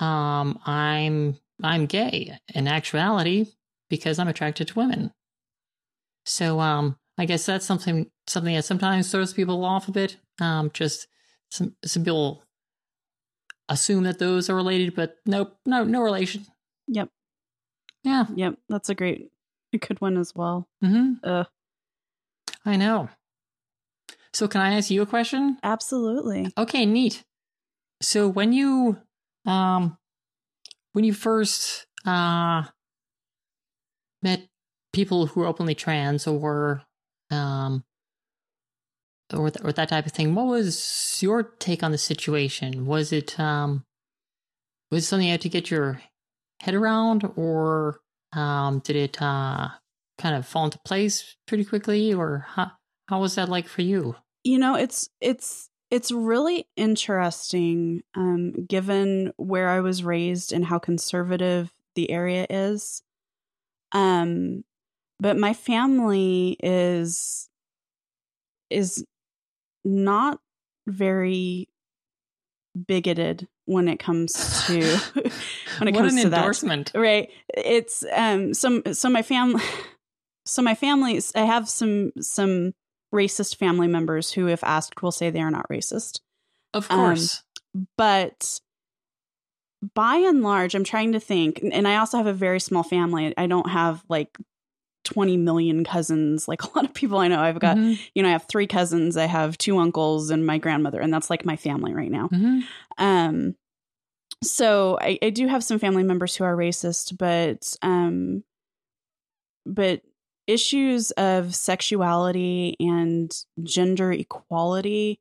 [0.00, 3.46] um, I'm I'm gay in actuality
[3.88, 5.12] because I'm attracted to women.
[6.24, 10.16] So um, I guess that's something something that sometimes throws people off a bit.
[10.40, 11.08] Um, just
[11.50, 12.44] some some people
[13.68, 16.46] assume that those are related, but nope, no no relation.
[16.88, 17.10] Yep.
[18.04, 18.26] Yeah.
[18.34, 18.58] Yep.
[18.68, 19.30] That's a great,
[19.72, 20.68] a good one as well.
[20.80, 21.44] hmm Uh,
[22.64, 23.08] I know.
[24.32, 25.58] So can I ask you a question?
[25.62, 26.52] absolutely.
[26.58, 27.24] Okay, neat.
[28.02, 28.98] So when you
[29.46, 29.96] um
[30.92, 32.64] when you first uh
[34.22, 34.48] met
[34.92, 36.82] people who were openly trans or
[37.30, 37.84] um
[39.32, 42.86] or, th- or that type of thing, what was your take on the situation?
[42.86, 43.84] Was it um
[44.90, 46.00] was it something you had to get your
[46.60, 48.00] head around or
[48.32, 49.68] um did it uh
[50.18, 52.72] kind of fall into place pretty quickly or how
[53.08, 54.16] how was that like for you?
[54.46, 60.78] you know it's it's it's really interesting um given where i was raised and how
[60.78, 63.02] conservative the area is
[63.90, 64.62] um
[65.18, 67.48] but my family is
[68.70, 69.04] is
[69.86, 70.40] not
[70.86, 71.68] very
[72.86, 74.74] bigoted when it comes to
[75.78, 76.92] when it what comes to that endorsement.
[76.94, 79.62] right it's um some so my family
[80.44, 82.72] so my family i have some some
[83.14, 86.20] racist family members who if asked will say they are not racist
[86.74, 87.42] Of Um, course.
[87.96, 88.60] but
[89.94, 93.32] by and large i'm trying to think and i also have a very small family
[93.38, 94.36] i don't have like
[95.06, 98.28] 20 million cousins like a lot of people i know i've got Mhm, you know
[98.28, 101.56] i have three cousins i have two uncles and my grandmother and that's like my
[101.56, 102.62] family right now mhm.
[102.98, 103.54] um,
[104.42, 108.44] so I, I do have some family members who are racist, but um,
[109.64, 110.02] but
[110.46, 115.20] issues of sexuality and gender equality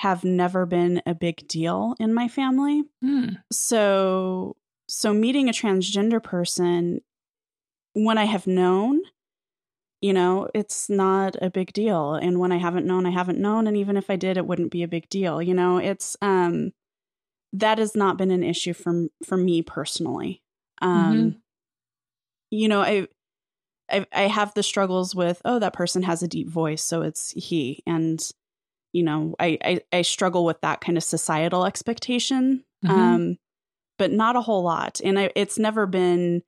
[0.00, 2.84] have never been a big deal in my family.
[3.02, 3.28] Hmm.
[3.52, 4.56] So
[4.88, 7.00] so meeting a transgender person
[7.94, 9.00] when I have known,
[10.00, 12.14] you know, it's not a big deal.
[12.14, 13.66] And when I haven't known, I haven't known.
[13.66, 15.40] And even if I did, it wouldn't be a big deal.
[15.42, 16.72] You know, it's um
[17.52, 20.42] that has not been an issue for for me personally.
[20.82, 21.36] Um
[22.50, 23.08] you know, I
[23.90, 27.30] I I have the struggles with, oh, that person has a deep voice, so it's
[27.30, 27.82] he.
[27.86, 28.20] And,
[28.92, 32.64] you know, I I, I struggle with that kind of societal expectation.
[32.84, 32.90] Mhm.
[32.90, 33.38] Um
[33.98, 35.00] but not a whole lot.
[35.02, 36.42] And I, it's never been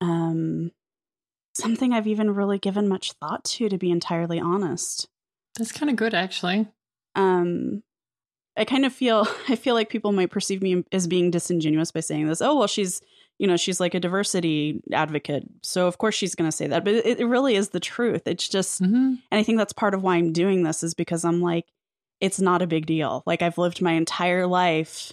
[0.00, 0.70] um,
[1.56, 5.08] something I've even really given much thought to, to be entirely honest.
[5.58, 6.68] That's kind of good, actually.
[7.14, 7.82] Um,
[8.56, 12.00] I kind of feel I feel like people might perceive me as being disingenuous by
[12.00, 12.42] saying this.
[12.42, 13.00] Oh well, she's
[13.38, 16.84] you know she's like a diversity advocate, so of course she's going to say that.
[16.84, 18.22] But it, it really is the truth.
[18.26, 21.24] It's just, hmm and I think that's part of why I'm doing this is because
[21.24, 21.66] I'm like,
[22.20, 23.22] it's not a big deal.
[23.26, 25.12] Like I've lived my entire life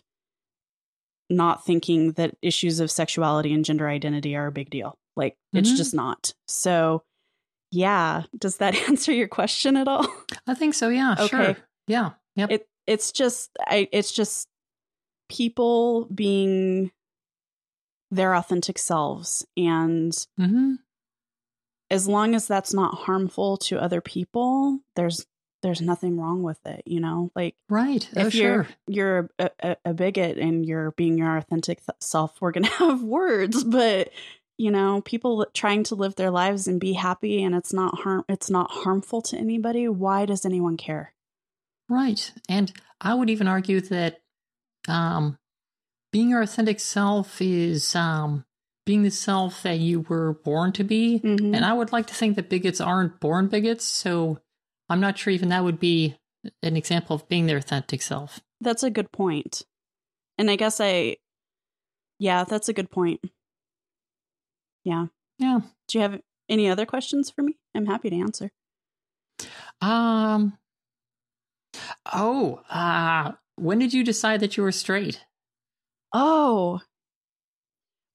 [1.29, 4.97] not thinking that issues of sexuality and gender identity are a big deal.
[5.15, 5.77] Like it's Mhm.
[5.77, 6.33] just not.
[6.47, 7.03] So
[7.71, 10.07] yeah, does that answer your question at all?
[10.47, 10.89] I think so.
[10.89, 11.13] Yeah.
[11.13, 11.27] Okay.
[11.27, 11.57] Sure.
[11.87, 12.11] Yeah.
[12.35, 12.51] Yep.
[12.51, 14.47] It it's just I it's just
[15.29, 16.91] people being
[18.11, 20.73] their authentic selves and hmm
[21.91, 25.27] as long as that's not harmful to other people, there's
[25.61, 27.31] there's nothing wrong with it, you know?
[27.35, 28.09] Like Right.
[28.17, 28.73] oh, if you're sure.
[28.87, 33.03] you're a, a, a bigot and you're being your authentic th- self, we're gonna have
[33.03, 34.09] words, but
[34.63, 38.23] you know, people trying to live their lives and be happy, and it's not harm,
[38.29, 39.89] it's not harmful to anybody.
[39.89, 41.13] Why does anyone care?
[41.89, 42.31] Right.
[42.47, 44.21] And I would even argue that
[44.87, 45.37] um,
[46.13, 48.45] being your authentic self is um,
[48.85, 51.19] being the self that you were born to be.
[51.19, 51.53] Mhm.
[51.53, 53.83] And I would like to think that bigots aren't born bigots.
[53.83, 54.39] So
[54.87, 56.15] I'm not sure even that would be
[56.61, 58.39] an example of being their authentic self.
[58.61, 59.63] That's a good point,
[60.37, 61.17] and I guess I,
[62.17, 63.19] yeah, that's a good point.
[64.83, 65.07] Yeah.
[65.39, 65.59] Yeah.
[65.87, 67.57] Do you have any other questions for me?
[67.75, 68.51] I'm happy to answer.
[69.81, 70.57] Um.
[72.13, 75.21] Oh, uh, when did you decide that you were straight?
[76.13, 76.81] Oh.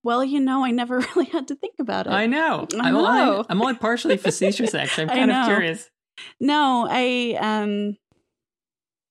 [0.04, 2.12] Well, you know, I never really had to think about it.
[2.12, 2.66] I know.
[2.80, 3.44] I I'm only.
[3.48, 4.74] I'm only partially facetious.
[4.74, 5.90] Actually, I'm kind of curious.
[6.40, 7.96] No, I um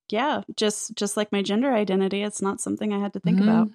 [0.10, 3.44] yeah, just just like my gender identity, it's not something I had to think Mhm.
[3.44, 3.68] about.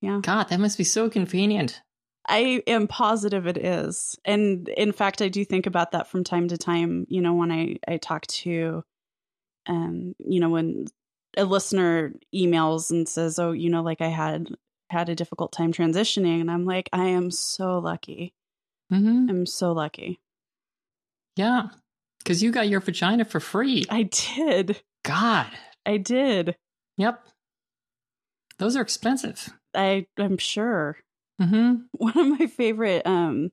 [0.00, 0.20] Yeah.
[0.22, 1.80] God, that must be so convenient.
[2.26, 4.16] I am positive it is.
[4.24, 7.50] And in fact, I do think about that from time to time, you know, when
[7.50, 8.84] I I talk to
[9.66, 10.86] um, you know, when
[11.36, 14.48] a listener emails and says, "Oh, you know, like I had
[14.90, 18.34] had a difficult time transitioning." And I'm like, "I am so lucky.
[18.90, 20.20] hmm I'm so lucky."
[21.36, 21.68] Yeah,
[22.18, 23.84] because you got your vagina for free.
[23.88, 24.82] I did.
[25.04, 25.50] God.
[25.86, 26.56] I did.
[26.96, 27.26] Yep.
[28.58, 29.48] Those are expensive.
[29.74, 30.98] I I'm sure.
[31.40, 33.50] Hmm one of my favorite um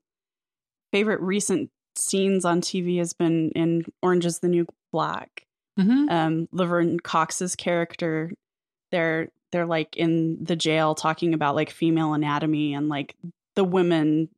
[0.91, 5.45] favorite recent scenes on TV has been in Orange is the New Black.
[5.77, 8.32] hmm Um Laverne Cox's character
[8.91, 13.15] they're they're like in the jail talking about like female anatomy and like
[13.55, 14.30] the women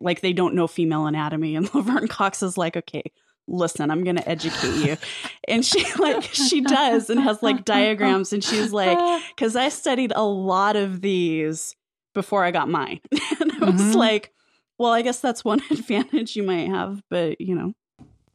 [0.00, 1.56] like they don't know female anatomy.
[1.56, 3.02] And Laverne Cox is like okay
[3.50, 4.96] listen I'm going to educate you.
[5.48, 8.98] And she like she does and has like diagrams and she's like
[9.34, 11.74] because I studied a lot of these
[12.18, 13.00] before I got mine.
[13.40, 13.94] and I was Mhm.
[13.94, 14.32] like,
[14.78, 17.72] well, I guess that's one advantage you might have, but you know,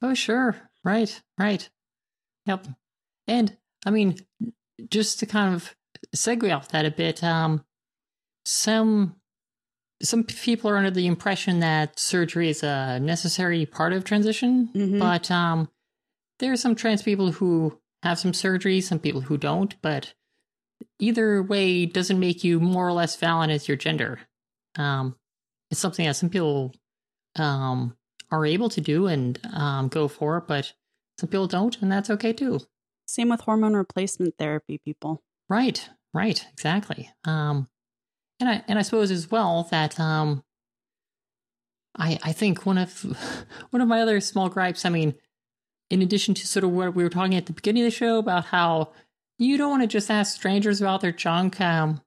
[0.02, 0.56] Oh, sure.
[0.84, 1.70] Right, right.
[2.46, 2.68] Yep.
[3.28, 4.16] And I mean,
[4.90, 5.76] just to kind of
[6.16, 7.64] segue off that a bit, um,
[8.46, 9.16] some
[10.02, 15.00] some people are under the impression that surgery is a necessary part of transition, Mhm.
[15.00, 15.70] but um,
[16.40, 19.82] there are some trans people who have some surgery, some people who don't.
[19.82, 20.14] But
[21.00, 24.20] either way doesn't make you more or less valid as your gender.
[24.78, 25.16] Um,
[25.72, 26.74] it's something that some people
[27.36, 27.96] um,
[28.32, 30.74] are able to do and um, go for, but
[31.20, 32.60] some people don't, and that's okay too.
[33.06, 35.22] same with hormone replacement therapy people.
[35.50, 37.12] Right, right, exactly.
[37.26, 37.68] Um,
[38.40, 40.44] and I and I suppose as well that um,
[41.98, 43.04] I I think one of
[43.70, 44.86] one of my other small gripes.
[44.86, 45.16] I mean,
[45.90, 48.18] in addition to sort of what we were talking at the beginning of the show
[48.18, 48.92] about how
[49.38, 51.60] you don't want to just ask strangers about their junk.
[51.60, 52.02] Um,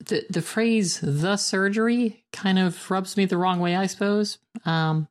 [0.00, 4.38] the the phrase "the surgery" kind of rubs me the wrong way, I suppose.
[4.64, 5.08] Um,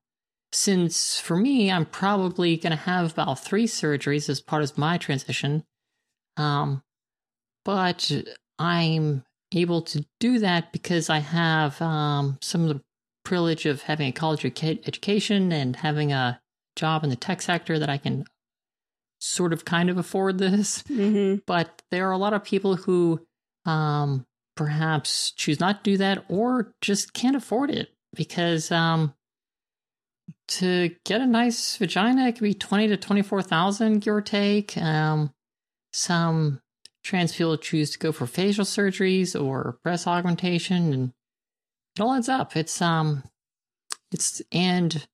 [0.52, 4.98] since for me, I'm probably going to have about three surgeries as part of my
[4.98, 5.64] transition.
[6.38, 6.84] Um,
[7.66, 8.12] but
[8.60, 12.82] I'm able to do that because I have um, some of the
[13.24, 16.40] privilege of having a college edu- education and having a
[16.76, 18.26] job in the tech sector that I can
[19.24, 20.84] sort of kind of afford this.
[20.84, 21.39] Mm-hmm.
[21.47, 23.26] But there are a lot of people who
[23.65, 29.13] um, perhaps choose not to do that or just can't afford it because um,
[30.49, 34.21] to get a nice vagina, it could be twenty to twenty four thousand, give or
[34.21, 34.78] take.
[34.78, 35.32] Um,
[35.93, 36.59] some
[37.03, 41.13] trans people choose to go for facial surgeries or breast augmentation, and
[41.95, 42.57] it all adds up.
[42.57, 43.24] It's um,
[44.11, 45.07] it's and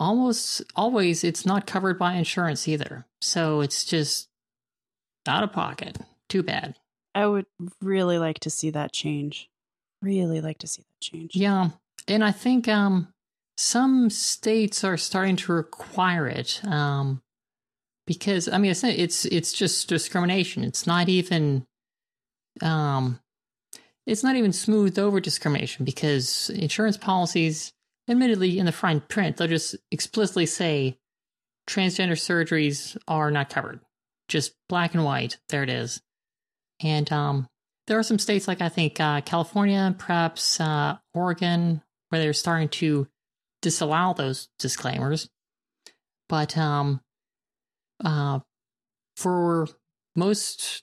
[0.00, 4.28] almost always it's not covered by insurance either, so it's just
[5.26, 5.98] out of pocket.
[6.28, 6.76] Too bad.
[7.14, 7.46] I would
[7.80, 9.48] really like to see that change.
[10.02, 11.34] Really like to see that change.
[11.34, 11.70] Yeah,
[12.06, 13.08] and I think um,
[13.56, 17.22] some states are starting to require it um,
[18.06, 20.64] because I mean it's it's it's just discrimination.
[20.64, 21.66] It's not even
[22.62, 23.20] um,
[24.06, 27.72] it's not even smoothed over discrimination because insurance policies,
[28.08, 30.98] admittedly, in the fine print, they'll just explicitly say
[31.68, 33.80] transgender surgeries are not covered.
[34.28, 35.38] Just black and white.
[35.48, 36.00] There it is.
[36.80, 37.48] And um,
[37.86, 42.68] there are some states like I think uh, California, perhaps uh, Oregon, where they're starting
[42.68, 43.08] to
[43.62, 45.28] disallow those disclaimers.
[46.28, 47.00] But um,
[48.04, 48.40] uh,
[49.16, 49.68] for
[50.14, 50.82] most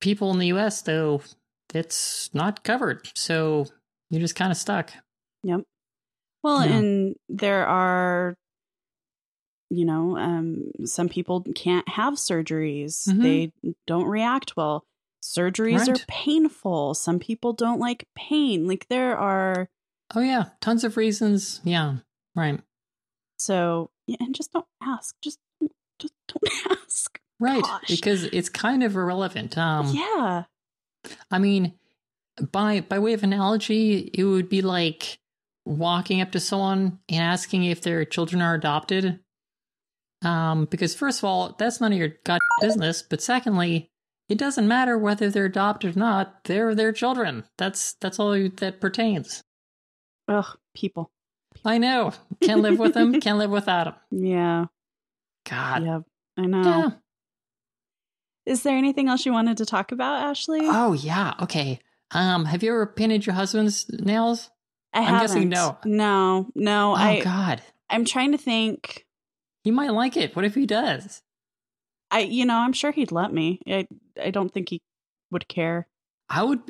[0.00, 1.22] people in the U.S., though,
[1.74, 3.66] it's not covered, so
[4.10, 4.92] you're just kind of stuck.
[5.42, 5.62] Yep.
[6.44, 6.76] Well, Yeah.
[6.76, 8.36] and there are,
[9.70, 13.08] you know, um, some people can't have surgeries.
[13.08, 13.22] Mhm.
[13.22, 13.52] They
[13.86, 14.84] don't react well.
[15.22, 15.88] Surgeries Right.
[16.00, 16.94] are painful.
[16.94, 18.68] Some people don't like pain.
[18.68, 19.68] Like there are,
[20.14, 21.60] Oh yeah, tons of reasons.
[21.64, 21.96] Yeah,
[22.36, 22.60] right,
[23.38, 25.16] so yeah, and just don't ask.
[25.22, 25.38] Just,
[25.98, 26.42] just don't
[26.78, 27.18] ask.
[27.40, 27.88] right, Gosh.
[27.88, 29.56] because it's kind of irrelevant.
[29.56, 30.44] Um, yeah.
[31.30, 31.72] I mean,
[32.52, 35.18] by by way of analogy, it would be like
[35.64, 39.20] walking up to someone and asking if their children are adopted.
[40.22, 43.02] Um, because first of all, that's none of your god business.
[43.02, 43.90] But secondly,
[44.28, 46.44] it doesn't matter whether they're adopted or not.
[46.44, 47.44] They're their children.
[47.58, 49.42] That's that's all that pertains.
[50.28, 51.10] Ugh, people.
[51.64, 52.12] I know.
[52.42, 53.20] Can't live with them.
[53.20, 53.94] Can't live without them.
[54.10, 54.66] Yeah.
[55.48, 55.84] God.
[55.84, 56.02] Yep.
[56.38, 56.62] I know.
[56.62, 56.90] Yeah.
[58.46, 60.60] Is there anything else you wanted to talk about, Ashley?
[60.62, 61.34] Oh yeah.
[61.42, 61.80] Okay.
[62.10, 64.50] Um, have you ever painted your husband's nails?
[64.94, 65.76] I I'm guessing no.
[65.84, 66.92] No, no.
[66.92, 67.60] Oh I God.
[67.90, 69.04] I'm trying to think.
[69.62, 70.34] He might like it.
[70.36, 71.22] What if he does?
[72.10, 73.60] I you know, I'm sure he'd let me.
[73.66, 73.86] I
[74.22, 74.80] I don't think he
[75.30, 75.88] would care.
[76.30, 76.60] I would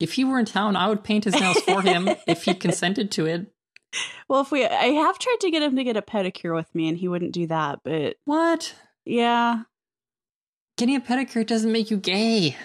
[0.00, 3.10] if he were in town, I would paint his nails for him if he consented
[3.12, 3.46] to it.
[4.28, 6.88] Well, if we I have tried to get him to get a pedicure with me
[6.88, 8.74] and he wouldn't do that, but What?
[9.04, 9.62] yeah.
[10.78, 12.56] Getting a pedicure doesn't make you gay.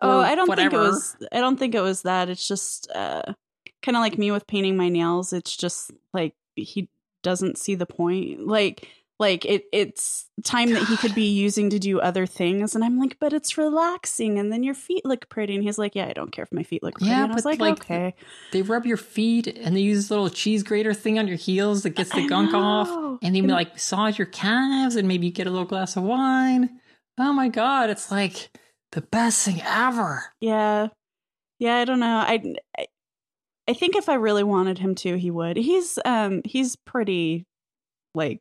[0.00, 2.28] Oh, I don't think it was I don't think it was that.
[2.30, 3.34] It's just uh
[3.82, 5.32] kind of like me with painting my nails.
[5.32, 6.88] It's just like he
[7.22, 8.46] doesn't see the point.
[8.46, 12.82] Like like it it's time that he could be using to do other things and
[12.82, 16.06] I'm like, "But it's relaxing and then your feet look pretty." And he's like, "Yeah,
[16.06, 18.14] I don't care if my feet look pretty." Yeah, and I was like, like, "Okay."
[18.50, 21.84] They rub your feet and they use this little cheese grater thing on your heels
[21.84, 22.88] that gets the I gunk off.
[23.22, 26.02] And they And- like massage your calves and maybe you get a little glass of
[26.02, 26.80] wine.
[27.18, 28.50] Oh my god, it's like
[28.90, 30.24] the best thing ever.
[30.40, 30.88] Yeah.
[31.60, 32.16] Yeah, I don't know.
[32.26, 32.86] I, I
[33.68, 35.56] I think if I really wanted him to, he would.
[35.56, 37.46] He's um he's pretty
[38.14, 38.40] like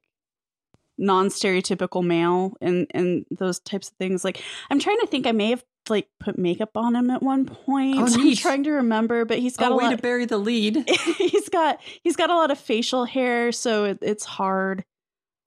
[0.97, 4.23] non-stereotypical male and and those types of things.
[4.23, 7.45] Like I'm trying to think I may have like put makeup on him at one
[7.45, 7.97] point.
[7.97, 10.37] Oh, I'm trying to remember, but he's got Oh, a way lot to bury the
[10.37, 10.87] lead.
[11.17, 14.85] he's got he's got a lot of facial hair, so it, it's hard.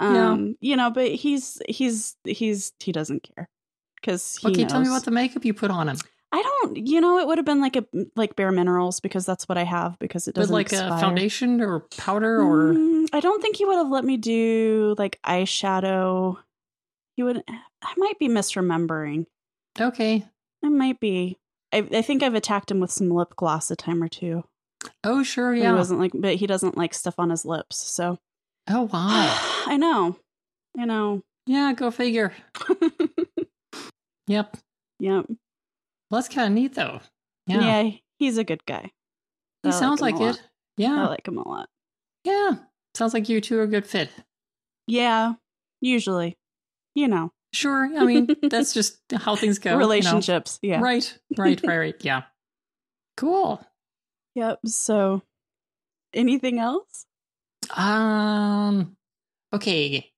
[0.01, 3.49] Um, you know, but he's he's he's he doesn't care
[3.97, 5.97] because he Okay, tell me about the makeup you put on him.
[6.35, 7.85] I don't, you know, it would have been like a
[8.17, 10.93] like bare minerals because that's what I have because it doesn't like expire.
[10.93, 14.97] a foundation or powder or Mm, I don't think he would have let me do
[14.99, 16.37] like eyeshadow.
[17.15, 17.45] He would.
[17.49, 19.27] I might be misremembering.
[19.81, 20.25] Okay.
[20.65, 21.39] I might be.
[21.73, 24.43] I, I think I've attacked him with some lip gloss a time or two.
[25.05, 25.71] Oh sure, yeah.
[25.71, 27.77] He wasn't like, but he doesn't like stuff on his lips.
[27.77, 28.19] So
[28.69, 29.39] Oh wow.
[29.67, 30.17] I know,
[30.77, 31.23] I know.
[31.47, 32.33] yeah, go figure.
[34.27, 34.57] Yep.
[34.99, 35.27] yep.
[36.15, 37.01] Well, that's kind of neat though.
[37.49, 37.83] Yeah.
[37.83, 37.91] Yeah.
[38.21, 38.93] he's a good guy.
[39.65, 40.37] he I sounds like lot.
[40.37, 40.43] it.
[40.77, 41.03] Yeah.
[41.07, 41.69] I like him a lot.
[42.23, 42.53] yeah.
[42.95, 44.11] Sounds like you two are a good fit.
[44.87, 45.33] Yeah,
[45.81, 46.39] usually,
[46.95, 47.91] you know, Sure.
[47.99, 49.71] I mean, that's just how things go.
[49.71, 49.79] you know.
[49.81, 50.61] relationships.
[50.63, 50.79] Yeah.
[50.81, 51.19] Right.
[51.37, 51.61] Right.
[51.61, 51.67] Right.
[51.77, 52.05] Right.
[52.05, 52.23] Yeah.
[53.17, 53.61] Cool.
[54.37, 54.61] Yep.
[54.67, 55.21] So,
[56.13, 57.07] anything else?
[57.77, 58.97] Um.
[59.53, 60.13] Okay.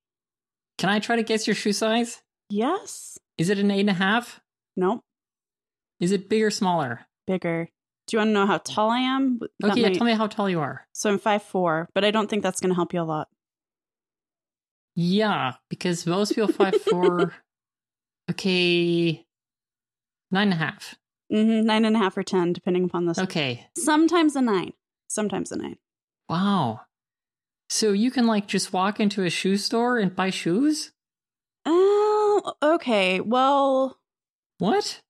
[0.76, 2.20] Can I try to guess your shoe size?
[2.50, 3.16] Yes.
[3.38, 4.42] Is it an eight and a half?
[4.76, 5.00] Nope.
[6.00, 7.06] Is it big or smaller?
[7.26, 7.68] Bigger.
[8.06, 9.40] Do you want to know how tall I am?
[9.60, 10.86] That Okay, yeah, might- tell me how tall you are.
[10.92, 13.28] So I'm five four, but I don't think that's going to help you a lot.
[14.94, 17.34] Yeah, because most people five four.
[18.30, 19.24] Okay,
[20.30, 20.94] nine and a half.
[21.32, 23.20] Mm-hmm, nine and a half or ten, depending upon the.
[23.20, 24.72] Okay, Sometimes a nine.
[25.08, 25.76] Sometimes a nine.
[26.28, 26.80] wow.
[27.68, 30.92] So you can like just walk into a shoe store and buy shoes?
[31.64, 33.20] Oh, okay.
[33.20, 33.98] Well,
[34.58, 35.00] What?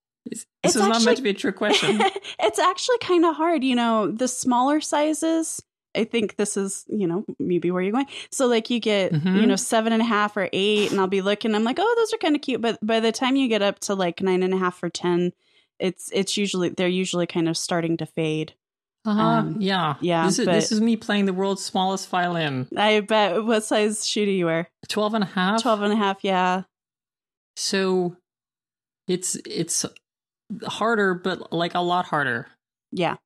[0.66, 2.00] This It's is not meant to be a trick question.
[2.40, 3.62] it's actually kind of hard.
[3.64, 5.62] You know, the smaller sizes.
[5.94, 8.06] I think this is, you know, maybe where you're going.
[8.30, 9.40] So, like, you get, Mhm.
[9.40, 11.54] you know, seven and a half or eight, and I'll be looking.
[11.54, 12.60] I'm like, oh, those are kind of cute.
[12.60, 15.32] But by the time you get up to like nine and a half or ten,
[15.78, 18.52] it's it's usually they're usually kind of starting to fade.
[19.06, 19.22] Uh-huh.
[19.22, 19.94] Um, yeah.
[20.00, 22.66] yeah, This is this is me playing the world's smallest violin.
[22.76, 23.44] I bet.
[23.44, 24.68] What size shoe do you wear?
[24.88, 25.62] 12 and a half.
[25.62, 26.18] 12 and a half.
[26.24, 26.64] Yeah.
[27.56, 28.16] So
[29.08, 29.84] it's it's
[30.66, 32.49] harder, but like a lot harder.
[32.92, 33.16] Yeah.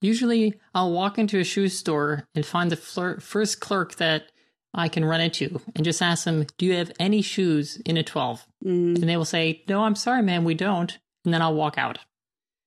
[0.00, 4.30] Usually, I'll walk into a shoe store and find the flir- first clerk that
[4.74, 8.02] I can run into and just ask them, Do you have any shoes in a
[8.02, 8.46] 12?
[8.64, 8.94] Mm.
[8.96, 10.96] And they will say, No, I'm sorry, ma'am, we don't.
[11.24, 11.98] And then I'll walk out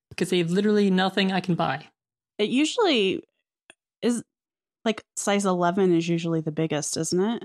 [0.10, 1.86] because they have literally nothing I can buy.
[2.40, 3.24] It usually
[4.02, 4.24] is
[4.84, 7.44] like size 11 is usually the biggest, isn't it?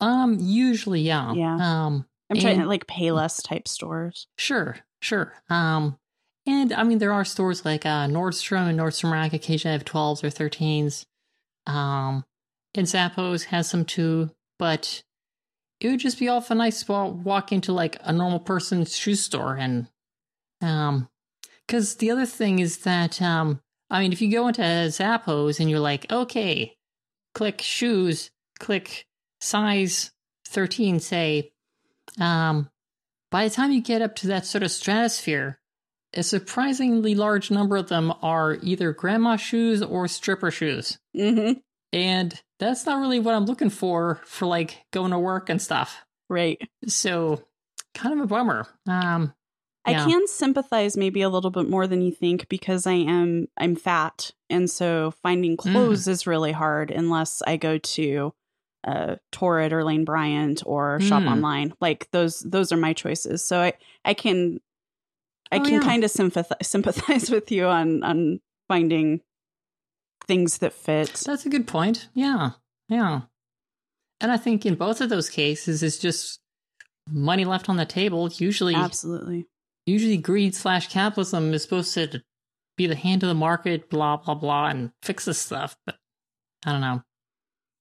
[0.00, 1.32] Um, usually, yeah.
[1.32, 1.56] Yeah.
[1.86, 4.26] Um, I'm trying And- like Payless type stores.
[4.36, 5.34] Sure, sure.
[5.48, 5.98] Um,
[6.46, 10.24] and I mean, there are stores like uh, Nordstrom and Nordstrom Rack occasionally have 12s
[10.24, 11.04] or 13s.
[11.66, 12.24] Um,
[12.74, 15.02] and Zappos has some too, but
[15.80, 19.56] it would just be awful nice to walk into like a normal person's shoe store
[19.56, 19.88] and,
[20.60, 21.08] um,
[21.66, 23.60] because the other thing is that, um,
[23.90, 26.74] I mean, if you go into Zappos and you're like, okay,
[27.34, 29.06] click shoes, click
[29.40, 30.10] size
[30.46, 31.52] 13, say,
[32.20, 32.70] um,
[33.30, 35.58] by the time you get up to that sort of stratosphere,
[36.14, 40.98] a surprisingly large number of them are either grandma shoes or stripper shoes.
[41.16, 41.58] Mm-hmm.
[41.92, 46.04] And that's not really what I'm looking for for like going to work and stuff.
[46.30, 46.60] Right.
[46.86, 47.42] So
[47.94, 48.66] kind of a bummer.
[48.86, 49.32] Um
[49.84, 50.04] I Yeah.
[50.06, 54.32] can sympathize maybe a little bit more than you think because I am I'm fat
[54.50, 55.60] and so finding Mm.
[55.72, 58.34] clothes is really hard unless I go to
[58.86, 61.30] uh, Torrid or Lane Bryant or Shop Mm.
[61.32, 61.74] Online.
[61.80, 63.44] Like those those are my choices.
[63.44, 63.72] So I
[64.04, 64.60] I can
[65.50, 65.80] I Oh, can yeah.
[65.80, 69.20] kind of sympathize sympathize with you on on finding
[70.26, 71.22] things that fit.
[71.26, 72.08] That's a good point.
[72.14, 72.50] Yeah.
[72.88, 73.22] Yeah.
[74.20, 76.40] And I think in both of those cases, it's just
[77.08, 78.28] money left on the table.
[78.36, 79.46] Usually, Absolutely.
[79.86, 82.22] usually greed slash capitalism is supposed to
[82.76, 85.76] be the hand of the market, blah blah blah, and fix this stuff.
[85.86, 85.96] But
[86.66, 87.02] I don't know.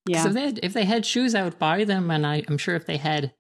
[0.08, 0.26] Yeah.
[0.28, 2.76] if they had, if they had shoes, I would buy them, and I, I'm sure
[2.76, 3.34] if they had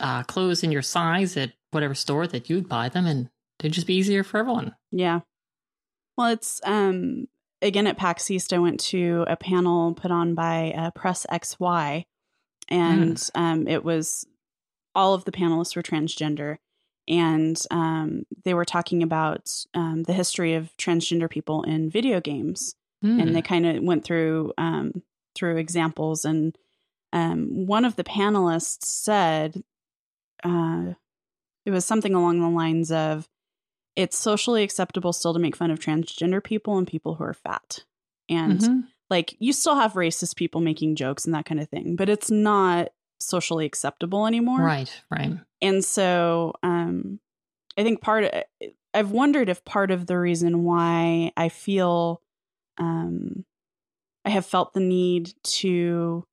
[0.00, 3.28] uh, clothes in your size at whatever store, that you'd buy them, and
[3.60, 4.74] it'd just be easier for everyone.
[4.90, 5.20] Yeah.
[6.16, 7.26] Well, it's um
[7.62, 8.52] again at PAX East.
[8.52, 12.04] I went to a panel put on by uh, Press XY,
[12.68, 14.26] and um, it was
[14.94, 16.56] all of the panelists were transgender,
[17.06, 22.74] and um, they were talking about um, the history of transgender people in video games,
[23.02, 23.20] Hmm.
[23.20, 25.02] and they kind of went through um,
[25.36, 26.24] through examples.
[26.24, 26.56] And
[27.12, 29.62] um, one of the panelists said,
[30.42, 30.94] uh,
[31.64, 33.28] it was something along the lines of,
[33.96, 37.84] "It's socially acceptable still to make fun of transgender people and people who are fat."
[38.28, 38.88] And Mhm.
[39.10, 42.30] like you still have racist people making jokes and that kind of thing, but it's
[42.30, 42.88] not
[43.20, 44.60] socially acceptable anymore.
[44.60, 45.38] right, right.
[45.62, 47.20] And so um
[47.78, 48.42] I think part of
[48.94, 52.20] I've wondered if part of the reason why I feel
[52.78, 53.44] um
[54.26, 56.24] I have felt the need to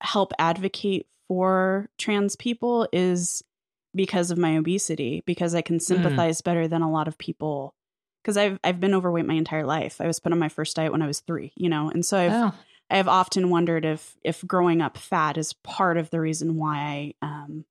[0.00, 3.42] help advocate for trans people is
[3.94, 7.74] because of my obesity because I can sympathize better than a lot of people.
[8.22, 10.00] Because I've I've been overweight my entire life.
[10.00, 11.88] I was put on my first diet when I was 3, you know.
[11.90, 12.54] And so I've Oh,
[12.90, 17.26] I've often wondered if if growing up fat is part of the reason why I
[17.26, 17.64] um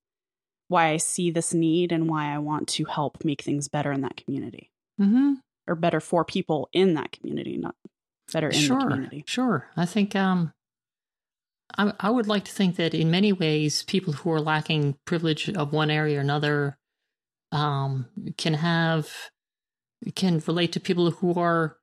[0.68, 4.00] why I see this need and why I want to help make things better in
[4.00, 4.70] that community.
[4.98, 5.34] Hmm
[5.68, 7.74] or better for people in that community, not
[8.32, 9.24] better in the sure, community.
[9.26, 9.68] sure.
[9.76, 10.52] I think um,
[11.76, 15.48] I I would like to think that in many ways, people who are lacking privilege
[15.48, 16.78] of one area or another,
[17.52, 18.06] um,
[18.36, 19.10] can have
[20.14, 21.76] can relate to people who are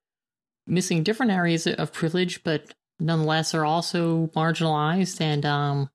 [0.68, 5.20] missing different areas of privilege, but nonetheless are also marginalized.
[5.20, 5.90] And um,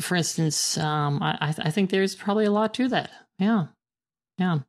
[0.00, 3.10] for instance, um, I I I think there's probably a lot to that.
[3.38, 3.66] Yeah,
[4.38, 4.60] yeah.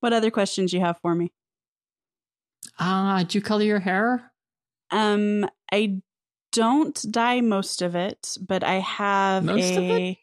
[0.00, 1.32] What other questions you have for me?
[2.78, 4.32] Ah, do you color your hair?
[4.90, 6.00] Um I
[6.52, 10.18] don't dye most of it, but I have Most of it?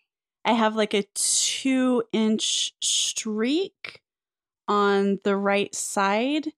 [0.45, 4.01] I have like a 2 inch streak
[4.67, 6.51] on the right side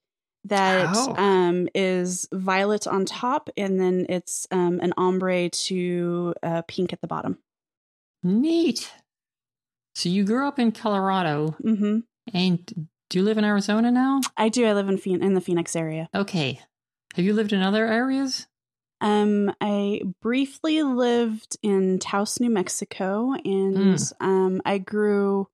[0.46, 1.16] that Oh.
[1.18, 7.02] um is violet on top and then it's um an ombre to uh, pink at
[7.02, 7.38] the bottom.
[8.24, 8.92] Neat.
[9.96, 12.04] So you grew up in Colorado, Mhm.
[12.34, 14.22] and do you live in Arizona now?
[14.38, 16.10] I do I live in Phoen- in the Phoenix area.
[16.14, 16.60] Okay.
[17.16, 18.48] Have you lived in other areas?
[19.02, 25.48] Um, I briefly lived in Taos, New Mexico, and um, I grew,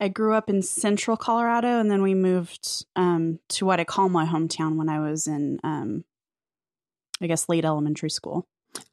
[0.00, 4.08] I grew up in Central Colorado, and then we moved um to what I call
[4.08, 6.04] my hometown when I was in um,
[7.20, 8.44] I guess late elementary school.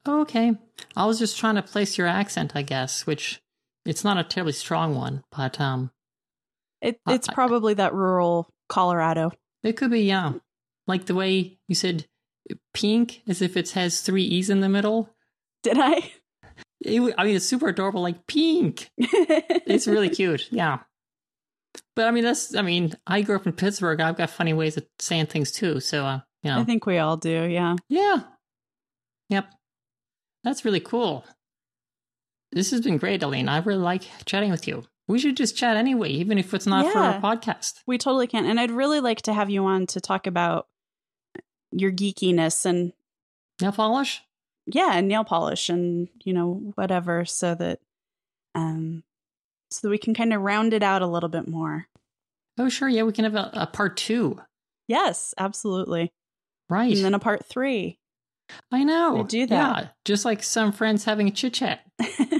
[0.04, 0.52] Oh, okay.
[0.94, 3.40] I was just trying to place your accent, I guess, which
[3.84, 5.90] it's not a terribly strong one, but um,
[6.82, 9.30] It, Uh, it's I- probably that rural Colorado.
[9.62, 10.32] it could be yeah,
[10.86, 12.06] like the way you said
[12.74, 15.10] pink, as if it has three e's in the middle.
[15.62, 16.12] Did I?
[16.82, 18.90] It, I mean, it's super adorable, like pink.
[18.98, 20.78] It's really cute, yeah.
[21.94, 24.00] But I mean, that's I mean, I grew up in Pittsburgh.
[24.00, 26.58] I've got funny ways of saying things too, so uh, you know.
[26.60, 27.44] I think we all do.
[27.44, 27.76] Yeah.
[27.88, 28.20] Yeah.
[29.28, 29.52] Yep.
[30.42, 31.24] That's really cool.
[32.52, 33.48] This has been great, Aleen.
[33.48, 34.82] I really like chatting with you.
[35.10, 37.18] We should just chat anyway, even if it's not for Yeah.
[37.18, 37.80] a podcast.
[37.86, 38.46] We totally can.
[38.46, 40.68] And I'd really like to have you on to talk about
[41.72, 42.92] your geekiness and
[43.60, 44.22] Nail polish?
[44.66, 47.80] yeah, and nail polish and, you know, whatever so that
[48.54, 49.02] um
[49.70, 51.86] so that we can kind of round it out a little bit more.
[52.58, 52.88] Oh, sure.
[52.88, 54.40] Yeah, we can have a, a part two.
[54.88, 56.12] Yes, absolutely.
[56.68, 56.94] Right.
[56.94, 57.98] And then a part 3.
[58.72, 59.14] I know.
[59.14, 59.82] we do that.
[59.84, 59.88] Yeah.
[60.04, 61.80] Just like some friends having a chit chat.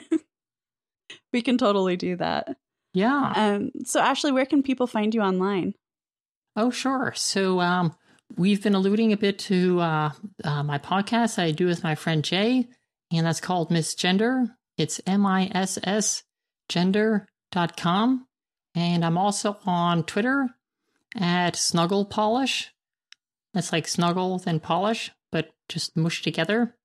[1.32, 2.56] we can totally do that.
[2.92, 3.32] Yeah.
[3.34, 5.74] Um so Ashley, where can people find you online?
[6.56, 7.12] Oh, sure.
[7.14, 7.94] So, um,
[8.36, 10.10] we've been alluding a bit to uh,
[10.42, 12.68] uh, my podcast I do with my friend Jay,
[13.12, 14.46] and that's called Miss Gender.
[14.76, 16.22] It's M I S S
[16.68, 18.26] gender.com.
[18.74, 20.48] And I'm also on Twitter
[21.16, 22.70] at Snuggle Polish.
[23.52, 26.76] That's like snuggle then polish, but just mushed together.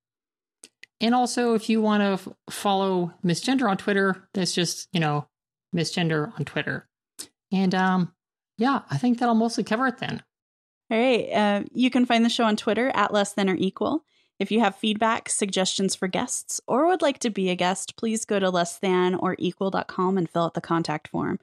[1.02, 5.00] And also, if you want to f- follow Miss Gender on Twitter, that's just, you
[5.00, 5.28] know,
[5.74, 6.88] Miss Gender on Twitter.
[7.52, 8.14] And um,
[8.58, 10.24] yeah, I think that'll mostly cover it then.
[10.90, 11.30] All right.
[11.32, 14.06] Uh, you can find the show on Twitter at less than or equal.
[14.38, 18.26] If you have feedback, suggestions for guests, or would like to be a guest, please
[18.26, 21.40] go to less than or equal.com and fill out the contact form.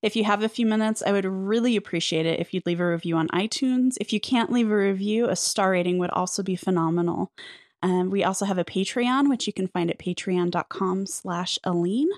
[0.00, 2.88] If you have a few minutes, I would really appreciate it if you'd leave a
[2.88, 3.96] review on iTunes.
[4.00, 7.32] If you can't leave a review, a star rating would also be phenomenal.
[7.86, 12.08] Um, we also have a Patreon, which you can find at patreon.com slash Aleen.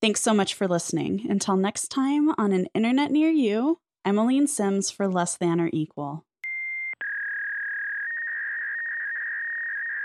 [0.00, 1.24] Thanks so much for listening.
[1.30, 6.24] Until next time on an internet near you, Aleen Simms for Less Than or Equal.